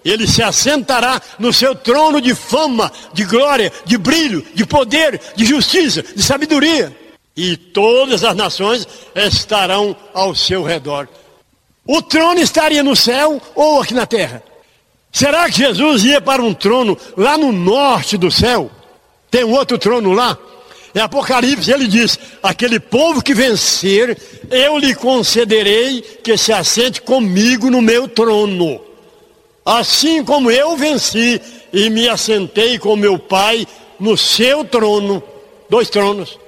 ele 0.04 0.26
se 0.26 0.42
assentará 0.42 1.20
no 1.38 1.52
seu 1.52 1.74
trono 1.74 2.20
de 2.20 2.34
fama, 2.34 2.92
de 3.12 3.24
glória, 3.24 3.72
de 3.86 3.96
brilho, 3.96 4.44
de 4.54 4.66
poder, 4.66 5.20
de 5.34 5.44
justiça, 5.44 6.02
de 6.02 6.22
sabedoria. 6.22 6.94
E 7.34 7.56
todas 7.56 8.22
as 8.22 8.36
nações 8.36 8.86
estarão 9.14 9.96
ao 10.12 10.34
seu 10.34 10.62
redor. 10.62 11.08
O 11.86 12.02
trono 12.02 12.40
estaria 12.40 12.82
no 12.82 12.94
céu 12.94 13.40
ou 13.54 13.80
aqui 13.80 13.94
na 13.94 14.04
terra? 14.04 14.42
Será 15.12 15.50
que 15.50 15.58
Jesus 15.58 16.04
ia 16.04 16.20
para 16.20 16.42
um 16.42 16.54
trono 16.54 16.96
lá 17.16 17.36
no 17.36 17.52
norte 17.52 18.16
do 18.16 18.30
céu? 18.30 18.70
Tem 19.30 19.44
um 19.44 19.52
outro 19.52 19.78
trono 19.78 20.12
lá? 20.12 20.38
Em 20.94 21.00
Apocalipse 21.00 21.70
ele 21.70 21.86
diz: 21.86 22.18
Aquele 22.42 22.80
povo 22.80 23.22
que 23.22 23.34
vencer, 23.34 24.16
eu 24.50 24.76
lhe 24.78 24.94
concederei 24.94 26.00
que 26.00 26.36
se 26.36 26.52
assente 26.52 27.00
comigo 27.00 27.70
no 27.70 27.80
meu 27.80 28.08
trono. 28.08 28.80
Assim 29.64 30.24
como 30.24 30.50
eu 30.50 30.76
venci 30.76 31.40
e 31.72 31.90
me 31.90 32.08
assentei 32.08 32.78
com 32.78 32.96
meu 32.96 33.18
Pai 33.18 33.66
no 33.98 34.16
seu 34.16 34.64
trono. 34.64 35.22
Dois 35.68 35.88
tronos. 35.90 36.39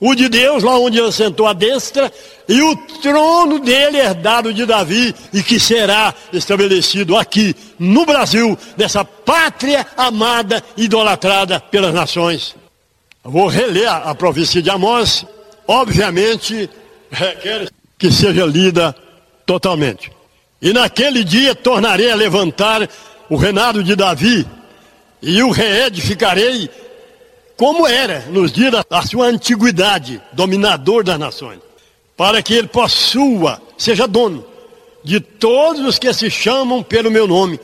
O 0.00 0.14
de 0.14 0.30
Deus, 0.30 0.62
lá 0.62 0.78
onde 0.78 0.98
ele 0.98 1.12
sentou 1.12 1.46
a 1.46 1.52
destra, 1.52 2.10
e 2.48 2.62
o 2.62 2.74
trono 3.02 3.58
dele 3.58 3.98
herdado 3.98 4.52
de 4.54 4.64
Davi, 4.64 5.14
e 5.30 5.42
que 5.42 5.60
será 5.60 6.14
estabelecido 6.32 7.18
aqui, 7.18 7.54
no 7.78 8.06
Brasil, 8.06 8.58
nessa 8.78 9.04
pátria 9.04 9.86
amada, 9.98 10.64
idolatrada 10.74 11.60
pelas 11.60 11.92
nações. 11.92 12.56
Vou 13.22 13.46
reler 13.46 13.88
a 13.88 14.14
profecia 14.14 14.62
de 14.62 14.70
Amós, 14.70 15.26
obviamente 15.66 16.70
requer 17.10 17.70
que 17.98 18.10
seja 18.10 18.46
lida 18.46 18.96
totalmente. 19.44 20.10
E 20.62 20.72
naquele 20.72 21.22
dia 21.22 21.54
tornarei 21.54 22.10
a 22.10 22.14
levantar 22.14 22.88
o 23.28 23.36
reinado 23.36 23.84
de 23.84 23.94
Davi, 23.94 24.46
e 25.20 25.42
o 25.42 25.50
reedificarei 25.50 26.70
como 27.60 27.86
era 27.86 28.20
nos 28.30 28.50
dias 28.50 28.72
da 28.88 29.02
sua 29.02 29.26
antiguidade, 29.26 30.18
dominador 30.32 31.04
das 31.04 31.18
nações, 31.18 31.58
para 32.16 32.42
que 32.42 32.54
ele 32.54 32.68
possua, 32.68 33.60
seja 33.76 34.08
dono 34.08 34.42
de 35.04 35.20
todos 35.20 35.84
os 35.84 35.98
que 35.98 36.10
se 36.14 36.30
chamam 36.30 36.82
pelo 36.82 37.10
meu 37.10 37.28
nome. 37.28 37.60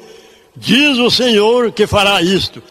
Diz 0.55 0.99
o 0.99 1.11
Senhor 1.11 1.73
que 1.73 1.87
fará 1.87 2.21
isto, 2.21 2.63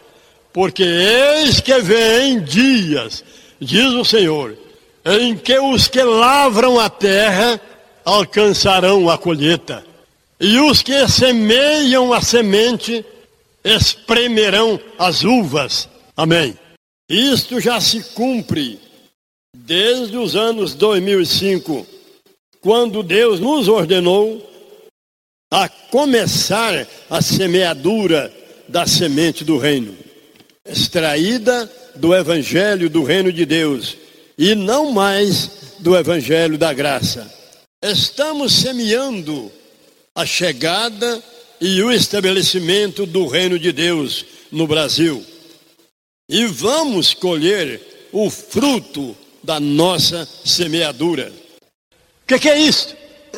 porque 0.52 0.84
eis 0.84 1.58
que 1.58 1.76
vem 1.80 2.40
dias, 2.44 3.24
diz 3.60 3.92
o 3.94 4.04
Senhor, 4.04 4.56
em 5.04 5.36
que 5.36 5.58
os 5.58 5.88
que 5.88 6.04
lavram 6.04 6.78
a 6.78 6.88
terra 6.88 7.60
alcançarão 8.04 9.10
a 9.10 9.18
colheita, 9.18 9.84
E 10.38 10.60
os 10.60 10.80
que 10.80 11.08
semeiam 11.08 12.12
a 12.12 12.20
semente 12.22 13.04
espremerão 13.64 14.78
as 14.96 15.24
uvas. 15.24 15.88
Amém. 16.16 16.56
Isto 17.08 17.60
já 17.60 17.80
se 17.80 18.02
cumpre 18.14 18.80
desde 19.56 20.16
os 20.16 20.34
anos 20.34 20.74
2005, 20.74 21.86
quando 22.60 23.02
Deus 23.02 23.38
nos 23.38 23.68
ordenou 23.68 24.44
a 25.52 25.68
começar 25.68 26.86
a 27.08 27.22
semeadura 27.22 28.32
da 28.68 28.86
semente 28.86 29.44
do 29.44 29.56
reino, 29.56 29.96
extraída 30.64 31.70
do 31.94 32.12
evangelho 32.12 32.90
do 32.90 33.04
reino 33.04 33.32
de 33.32 33.46
Deus 33.46 33.96
e 34.36 34.56
não 34.56 34.90
mais 34.90 35.50
do 35.78 35.96
evangelho 35.96 36.58
da 36.58 36.72
graça. 36.72 37.32
Estamos 37.80 38.52
semeando 38.52 39.50
a 40.12 40.26
chegada 40.26 41.22
e 41.60 41.80
o 41.82 41.92
estabelecimento 41.92 43.06
do 43.06 43.28
reino 43.28 43.58
de 43.58 43.70
Deus 43.70 44.26
no 44.50 44.66
Brasil. 44.66 45.24
E 46.28 46.44
vamos 46.46 47.14
colher 47.14 47.80
o 48.12 48.28
fruto 48.28 49.16
da 49.44 49.60
nossa 49.60 50.28
semeadura. 50.44 51.32
O 51.92 52.26
que, 52.26 52.38
que, 52.38 52.48
é 52.48 52.58
isso? 52.58 52.96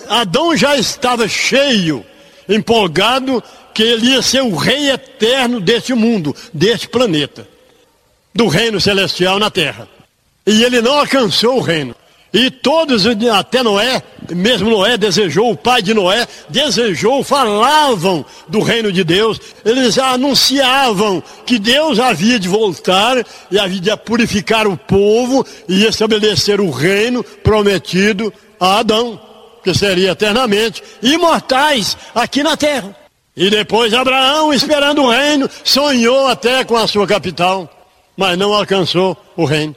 Adão 0.08 0.56
já 0.56 0.74
estava 0.74 1.28
cheio, 1.28 2.04
empolgado, 2.48 3.44
que 3.74 3.82
ele 3.82 4.12
ia 4.12 4.22
ser 4.22 4.40
o 4.40 4.56
rei 4.56 4.90
eterno 4.90 5.60
deste 5.60 5.92
mundo, 5.92 6.34
deste 6.52 6.88
planeta, 6.88 7.46
do 8.34 8.48
reino 8.48 8.80
celestial 8.80 9.38
na 9.38 9.50
terra. 9.50 9.86
E 10.46 10.64
ele 10.64 10.80
não 10.80 10.98
alcançou 10.98 11.58
o 11.58 11.62
reino. 11.62 11.94
E 12.32 12.50
todos, 12.50 13.06
até 13.06 13.62
Noé, 13.62 14.02
mesmo 14.30 14.68
Noé 14.68 14.98
desejou, 14.98 15.50
o 15.50 15.56
pai 15.56 15.80
de 15.80 15.94
Noé 15.94 16.26
desejou, 16.48 17.24
falavam 17.24 18.24
do 18.48 18.60
reino 18.60 18.92
de 18.92 19.02
Deus, 19.02 19.40
eles 19.64 19.98
anunciavam 19.98 21.22
que 21.46 21.58
Deus 21.58 21.98
havia 21.98 22.38
de 22.38 22.46
voltar 22.46 23.24
e 23.50 23.58
havia 23.58 23.80
de 23.80 23.96
purificar 23.96 24.66
o 24.66 24.76
povo 24.76 25.46
e 25.66 25.86
estabelecer 25.86 26.60
o 26.60 26.70
reino 26.70 27.24
prometido 27.24 28.32
a 28.60 28.80
Adão, 28.80 29.18
que 29.64 29.72
seria 29.72 30.10
eternamente 30.10 30.82
imortais 31.02 31.96
aqui 32.14 32.42
na 32.42 32.58
terra. 32.58 32.94
E 33.34 33.48
depois 33.48 33.94
Abraão, 33.94 34.52
esperando 34.52 35.02
o 35.02 35.10
reino, 35.10 35.48
sonhou 35.64 36.26
até 36.26 36.62
com 36.64 36.76
a 36.76 36.86
sua 36.86 37.06
capital, 37.06 37.70
mas 38.16 38.36
não 38.36 38.52
alcançou 38.52 39.16
o 39.34 39.44
reino. 39.44 39.74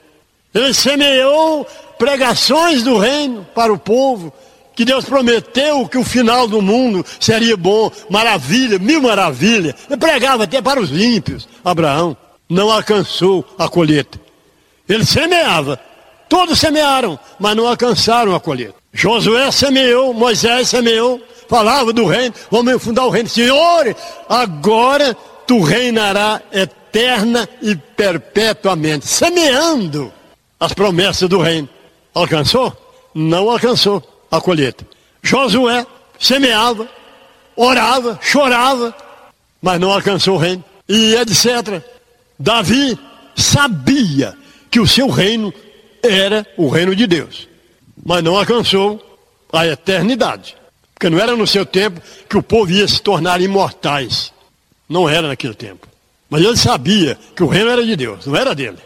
Ele 0.54 0.74
semeou 0.74 1.66
pregações 2.02 2.82
do 2.82 2.98
reino 2.98 3.46
para 3.54 3.72
o 3.72 3.78
povo, 3.78 4.34
que 4.76 4.84
Deus 4.84 5.06
prometeu 5.06 5.88
que 5.88 6.00
o 6.00 6.04
final 6.04 6.48
do 6.48 6.60
mundo 6.60 7.06
seria 7.20 7.56
bom, 7.56 7.92
maravilha, 8.10 8.80
mil 8.80 9.04
maravilhas. 9.04 9.76
Ele 9.88 10.00
pregava 10.00 10.46
até 10.46 10.60
para 10.64 10.82
os 10.82 10.90
ímpios. 10.92 11.48
Abraão 11.64 12.18
não 12.50 12.72
alcançou 12.72 13.46
a 13.56 13.70
colheita. 13.70 14.20
Ele 14.90 15.06
semeava. 15.06 15.80
Todos 16.28 16.60
semearam, 16.60 17.20
mas 17.40 17.56
não 17.56 17.68
alcançaram 17.68 18.34
a 18.34 18.40
colheita. 18.40 18.74
Josué 18.92 19.52
semeou, 19.52 20.12
Moisés 20.12 20.70
semeou, 20.70 21.22
falava 21.48 21.94
do 21.94 22.08
reino, 22.08 22.34
vamos 22.50 22.82
fundar 22.82 23.06
o 23.06 23.12
reino. 23.12 23.30
Senhor, 23.30 23.96
agora 24.28 25.16
tu 25.46 25.62
reinará 25.62 26.42
eterna 26.52 27.48
e 27.62 27.76
perpetuamente, 27.76 29.06
semeando 29.06 30.12
as 30.60 30.74
promessas 30.74 31.30
do 31.30 31.40
reino. 31.40 31.70
Alcançou? 32.14 32.76
Não 33.14 33.50
alcançou 33.50 34.04
a 34.30 34.40
colheita. 34.40 34.86
Josué 35.22 35.86
semeava, 36.20 36.88
orava, 37.56 38.20
chorava, 38.22 38.96
mas 39.62 39.80
não 39.80 39.92
alcançou 39.92 40.36
o 40.36 40.38
reino. 40.38 40.64
E 40.88 41.16
etc. 41.16 41.82
Davi 42.38 42.98
sabia 43.36 44.36
que 44.70 44.80
o 44.80 44.88
seu 44.88 45.10
reino 45.10 45.54
era 46.04 46.46
o 46.58 46.68
reino 46.70 46.96
de 46.96 47.06
Deus, 47.06 47.48
mas 48.04 48.24
não 48.24 48.38
alcançou 48.38 49.02
a 49.52 49.68
eternidade. 49.68 50.56
Porque 50.94 51.10
não 51.10 51.20
era 51.20 51.36
no 51.36 51.48
seu 51.48 51.66
tempo 51.66 52.02
que 52.30 52.38
o 52.38 52.44
povo 52.44 52.72
ia 52.72 52.88
se 52.88 53.02
tornar 53.02 53.42
imortais. 53.42 54.32
Não 54.88 55.08
era 55.10 55.28
naquele 55.28 55.54
tempo. 55.54 55.88
Mas 56.30 56.44
ele 56.44 56.58
sabia 56.58 57.18
que 57.36 57.44
o 57.44 57.48
reino 57.48 57.70
era 57.70 57.84
de 57.84 57.96
Deus, 57.96 58.26
não 58.26 58.36
era 58.36 58.54
dele 58.54 58.78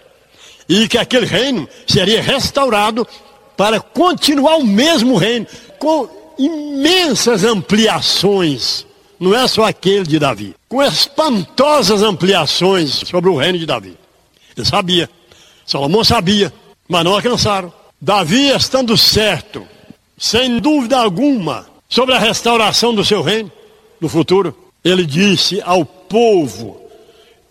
e 0.68 0.88
que 0.88 0.98
aquele 0.98 1.26
reino 1.26 1.68
seria 1.88 2.22
restaurado 2.22 3.08
para 3.56 3.80
continuar 3.80 4.58
o 4.58 4.66
mesmo 4.66 5.16
reino, 5.16 5.48
com 5.80 6.10
imensas 6.38 7.44
ampliações. 7.44 8.86
Não 9.20 9.34
é 9.36 9.48
só 9.48 9.64
aquele 9.64 10.04
de 10.04 10.20
Davi, 10.20 10.56
com 10.68 10.84
espantosas 10.84 12.02
ampliações 12.02 12.92
sobre 13.06 13.30
o 13.30 13.38
reino 13.38 13.58
de 13.58 13.66
Davi. 13.66 13.98
Ele 14.56 14.66
sabia, 14.66 15.10
Salomão 15.66 16.04
sabia, 16.04 16.52
mas 16.88 17.04
não 17.04 17.14
alcançaram. 17.14 17.72
Davi 18.00 18.50
estando 18.50 18.98
certo, 18.98 19.66
sem 20.18 20.60
dúvida 20.60 20.98
alguma, 20.98 21.66
sobre 21.88 22.14
a 22.14 22.20
restauração 22.20 22.94
do 22.94 23.06
seu 23.06 23.22
reino 23.22 23.52
no 24.00 24.10
futuro, 24.10 24.56
ele 24.84 25.06
disse 25.06 25.62
ao 25.66 25.86
povo, 25.86 26.80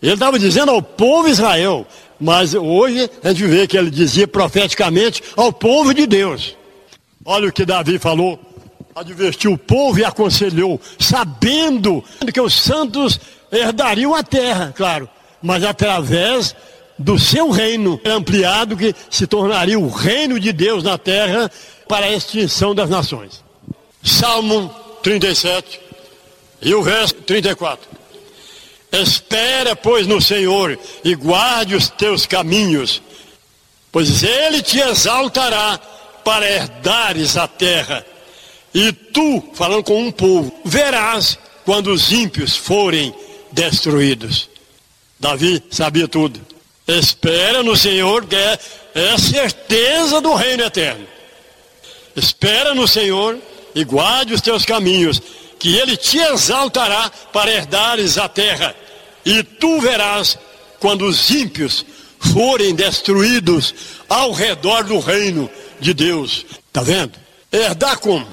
ele 0.01 0.13
estava 0.13 0.37
dizendo 0.37 0.71
ao 0.71 0.81
povo 0.81 1.27
Israel, 1.27 1.85
mas 2.19 2.53
hoje 2.53 3.09
a 3.23 3.29
gente 3.29 3.45
vê 3.45 3.67
que 3.67 3.77
ele 3.77 3.89
dizia 3.89 4.27
profeticamente 4.27 5.21
ao 5.35 5.51
povo 5.51 5.93
de 5.93 6.05
Deus. 6.05 6.55
Olha 7.23 7.49
o 7.49 7.51
que 7.51 7.65
Davi 7.65 7.97
falou. 7.97 8.39
Advertiu 8.95 9.53
o 9.53 9.57
povo 9.57 9.99
e 9.99 10.05
aconselhou, 10.05 10.79
sabendo 10.97 12.03
que 12.33 12.39
os 12.39 12.53
santos 12.53 13.19
herdariam 13.51 14.15
a 14.15 14.23
terra, 14.23 14.73
claro, 14.75 15.09
mas 15.41 15.63
através 15.63 16.55
do 16.97 17.19
seu 17.19 17.49
reino 17.49 17.99
ampliado, 18.05 18.77
que 18.77 18.95
se 19.09 19.27
tornaria 19.27 19.77
o 19.77 19.89
reino 19.89 20.39
de 20.39 20.53
Deus 20.53 20.83
na 20.83 20.97
terra 20.97 21.51
para 21.87 22.05
a 22.05 22.11
extinção 22.11 22.73
das 22.73 22.89
nações. 22.89 23.43
Salmo 24.01 24.73
37 25.03 25.81
e 26.61 26.73
o 26.73 26.81
verso 26.81 27.15
34. 27.15 27.94
Espera, 29.01 29.75
pois, 29.75 30.07
no 30.07 30.21
Senhor 30.21 30.79
e 31.03 31.15
guarde 31.15 31.75
os 31.75 31.89
teus 31.89 32.25
caminhos, 32.25 33.01
pois 33.91 34.23
Ele 34.23 34.61
te 34.61 34.79
exaltará 34.79 35.79
para 36.23 36.49
herdares 36.49 37.35
a 37.37 37.47
terra. 37.47 38.05
E 38.73 38.91
tu, 38.91 39.43
falando 39.53 39.83
com 39.83 40.01
um 40.01 40.11
povo, 40.11 40.53
verás 40.65 41.37
quando 41.63 41.91
os 41.91 42.11
ímpios 42.11 42.55
forem 42.55 43.13
destruídos. 43.51 44.49
Davi 45.19 45.63
sabia 45.71 46.07
tudo. 46.07 46.39
Espera 46.87 47.63
no 47.63 47.75
Senhor, 47.75 48.25
que 48.25 48.35
é, 48.35 48.59
é 48.93 49.11
a 49.11 49.17
certeza 49.17 50.21
do 50.21 50.33
reino 50.35 50.63
eterno. 50.63 51.07
Espera 52.15 52.75
no 52.75 52.87
Senhor 52.87 53.37
e 53.73 53.83
guarde 53.83 54.33
os 54.33 54.41
teus 54.41 54.63
caminhos, 54.63 55.21
que 55.57 55.75
Ele 55.77 55.97
te 55.97 56.19
exaltará 56.19 57.11
para 57.33 57.51
herdares 57.51 58.17
a 58.17 58.29
terra. 58.29 58.75
E 59.25 59.41
tu 59.43 59.81
verás 59.81 60.37
quando 60.79 61.05
os 61.05 61.29
ímpios 61.31 61.85
forem 62.19 62.75
destruídos 62.75 63.73
ao 64.07 64.31
redor 64.31 64.83
do 64.83 64.99
reino 64.99 65.49
de 65.79 65.93
Deus. 65.93 66.45
Está 66.67 66.81
vendo? 66.81 67.13
Herdar 67.51 67.99
como? 67.99 68.27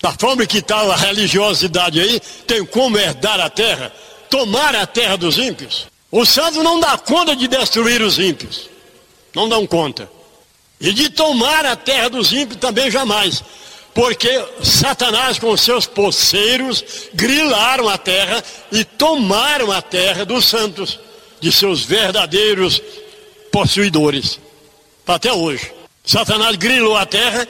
Da 0.00 0.12
forma 0.12 0.46
que 0.46 0.58
está 0.58 0.80
a 0.80 0.96
religiosidade 0.96 2.00
aí, 2.00 2.20
tem 2.46 2.64
como 2.64 2.98
herdar 2.98 3.38
a 3.38 3.50
terra? 3.50 3.92
Tomar 4.30 4.74
a 4.74 4.86
terra 4.86 5.16
dos 5.16 5.36
ímpios? 5.36 5.86
O 6.10 6.24
santo 6.24 6.62
não 6.62 6.80
dá 6.80 6.96
conta 6.96 7.36
de 7.36 7.46
destruir 7.46 8.00
os 8.00 8.18
ímpios. 8.18 8.70
Não 9.34 9.48
dão 9.48 9.66
conta. 9.66 10.10
E 10.80 10.92
de 10.92 11.10
tomar 11.10 11.66
a 11.66 11.76
terra 11.76 12.08
dos 12.08 12.32
ímpios 12.32 12.58
também 12.58 12.90
jamais 12.90 13.44
porque 14.00 14.42
Satanás 14.62 15.38
com 15.38 15.54
seus 15.58 15.84
poceiros 15.84 16.82
grilaram 17.12 17.86
a 17.86 17.98
terra 17.98 18.42
e 18.72 18.82
tomaram 18.82 19.70
a 19.70 19.82
terra 19.82 20.24
dos 20.24 20.46
santos, 20.46 20.98
de 21.38 21.52
seus 21.52 21.84
verdadeiros 21.84 22.80
possuidores. 23.52 24.40
Até 25.06 25.30
hoje. 25.30 25.70
Satanás 26.02 26.56
grilou 26.56 26.96
a 26.96 27.04
terra 27.04 27.46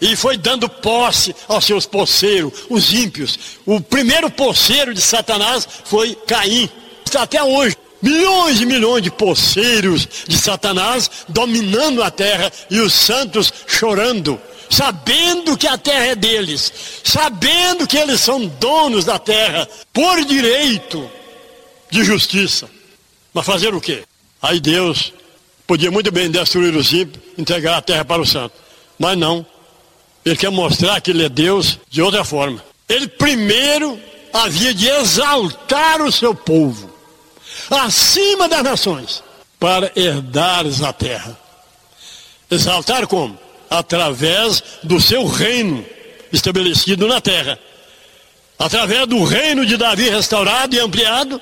e 0.00 0.14
foi 0.14 0.36
dando 0.36 0.68
posse 0.68 1.34
aos 1.48 1.64
seus 1.64 1.86
poceiros, 1.86 2.52
os 2.70 2.92
ímpios. 2.92 3.36
O 3.66 3.80
primeiro 3.80 4.30
poceiro 4.30 4.94
de 4.94 5.00
Satanás 5.00 5.66
foi 5.86 6.14
Caim. 6.24 6.70
Até 7.18 7.42
hoje. 7.42 7.76
Milhões 8.00 8.60
e 8.60 8.64
milhões 8.64 9.02
de 9.02 9.10
poceiros 9.10 10.08
de 10.28 10.38
Satanás 10.38 11.10
dominando 11.28 12.00
a 12.00 12.12
terra 12.12 12.52
e 12.70 12.78
os 12.78 12.92
santos 12.92 13.52
chorando 13.66 14.40
sabendo 14.70 15.58
que 15.58 15.66
a 15.66 15.76
terra 15.76 16.06
é 16.06 16.14
deles, 16.14 16.72
sabendo 17.02 17.86
que 17.86 17.98
eles 17.98 18.20
são 18.20 18.46
donos 18.46 19.04
da 19.04 19.18
terra, 19.18 19.68
por 19.92 20.24
direito 20.24 21.10
de 21.90 22.04
justiça. 22.04 22.70
Mas 23.34 23.44
fazer 23.44 23.74
o 23.74 23.80
quê? 23.80 24.04
Aí 24.40 24.60
Deus 24.60 25.12
podia 25.66 25.90
muito 25.90 26.10
bem 26.12 26.30
destruir 26.30 26.74
os 26.74 26.92
ímpios, 26.92 27.22
entregar 27.36 27.76
a 27.76 27.82
terra 27.82 28.04
para 28.04 28.22
o 28.22 28.26
santo. 28.26 28.54
Mas 28.98 29.18
não. 29.18 29.44
Ele 30.24 30.36
quer 30.36 30.50
mostrar 30.50 31.00
que 31.00 31.10
ele 31.10 31.24
é 31.24 31.28
Deus 31.28 31.78
de 31.90 32.00
outra 32.00 32.24
forma. 32.24 32.62
Ele 32.88 33.08
primeiro 33.08 33.98
havia 34.32 34.72
de 34.72 34.88
exaltar 34.88 36.00
o 36.00 36.12
seu 36.12 36.34
povo 36.34 36.90
acima 37.70 38.48
das 38.48 38.62
nações 38.62 39.22
para 39.58 39.90
herdares 39.96 40.82
a 40.82 40.92
terra. 40.92 41.38
Exaltar 42.50 43.06
como? 43.06 43.38
Através 43.70 44.62
do 44.82 45.00
seu 45.00 45.26
reino 45.26 45.86
estabelecido 46.32 47.06
na 47.06 47.20
terra. 47.20 47.58
Através 48.58 49.06
do 49.06 49.24
reino 49.24 49.64
de 49.64 49.76
Davi 49.76 50.10
restaurado 50.10 50.74
e 50.74 50.80
ampliado, 50.80 51.40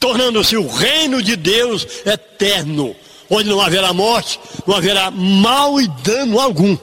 tornando-se 0.00 0.56
o 0.56 0.66
reino 0.66 1.22
de 1.22 1.36
Deus 1.36 1.86
eterno, 2.06 2.96
onde 3.28 3.48
não 3.48 3.60
haverá 3.60 3.92
morte, 3.92 4.40
não 4.66 4.76
haverá 4.76 5.10
mal 5.10 5.80
e 5.80 5.88
dano 6.02 6.40
algum. 6.40 6.76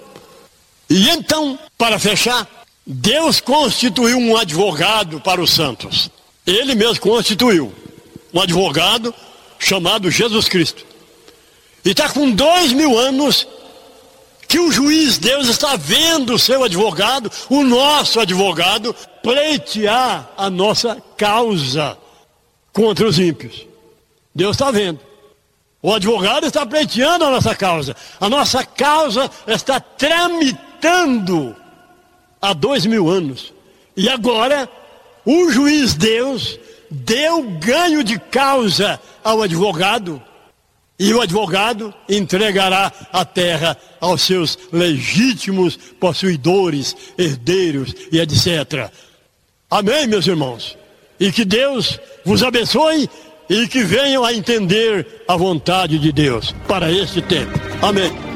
E 0.89 1.09
então, 1.09 1.57
para 1.77 1.97
fechar, 1.97 2.47
Deus 2.85 3.39
constituiu 3.39 4.17
um 4.17 4.35
advogado 4.37 5.19
para 5.19 5.41
os 5.41 5.51
santos. 5.51 6.09
Ele 6.45 6.73
mesmo 6.75 6.99
constituiu 7.01 7.73
um 8.33 8.41
advogado 8.41 9.13
chamado 9.59 10.09
Jesus 10.09 10.47
Cristo. 10.47 10.85
E 11.85 11.91
está 11.91 12.09
com 12.09 12.31
dois 12.31 12.71
mil 12.71 12.97
anos 12.97 13.47
que 14.49 14.59
o 14.59 14.71
juiz 14.71 15.19
Deus 15.19 15.47
está 15.47 15.75
vendo 15.75 16.33
o 16.33 16.39
seu 16.39 16.63
advogado, 16.63 17.31
o 17.51 17.63
nosso 17.63 18.19
advogado, 18.19 18.95
pleitear 19.21 20.27
a 20.35 20.49
nossa 20.49 20.97
causa 21.15 21.95
contra 22.73 23.07
os 23.07 23.19
ímpios. 23.19 23.67
Deus 24.33 24.55
está 24.55 24.71
vendo. 24.71 24.99
O 25.83 25.93
advogado 25.93 26.47
está 26.47 26.65
pleiteando 26.65 27.25
a 27.25 27.29
nossa 27.29 27.53
causa. 27.53 27.95
A 28.19 28.27
nossa 28.27 28.65
causa 28.65 29.29
está 29.45 29.79
tramitando 29.79 31.55
há 32.41 32.51
dois 32.51 32.87
mil 32.87 33.07
anos. 33.07 33.53
E 33.95 34.09
agora, 34.09 34.67
o 35.23 35.51
juiz 35.51 35.93
Deus 35.93 36.59
deu 36.89 37.43
ganho 37.59 38.03
de 38.03 38.17
causa 38.17 38.99
ao 39.23 39.43
advogado, 39.43 40.19
e 40.99 41.13
o 41.13 41.21
advogado 41.21 41.93
entregará 42.09 42.91
a 43.11 43.23
terra 43.23 43.77
aos 44.01 44.21
seus 44.21 44.59
legítimos 44.71 45.77
possuidores, 45.99 46.95
herdeiros 47.17 47.95
e 48.11 48.19
etc. 48.19 48.91
Amém, 49.71 50.05
meus 50.07 50.27
irmãos? 50.27 50.77
E 51.17 51.31
que 51.31 51.45
Deus 51.45 51.99
vos 52.25 52.43
abençoe 52.43 53.09
e 53.49 53.67
que 53.67 53.83
venham 53.83 54.25
a 54.25 54.33
entender 54.33 55.23
a 55.27 55.37
vontade 55.37 55.97
de 55.97 56.11
Deus 56.11 56.53
para 56.67 56.91
este 56.91 57.21
tempo. 57.21 57.57
Amém. 57.81 58.28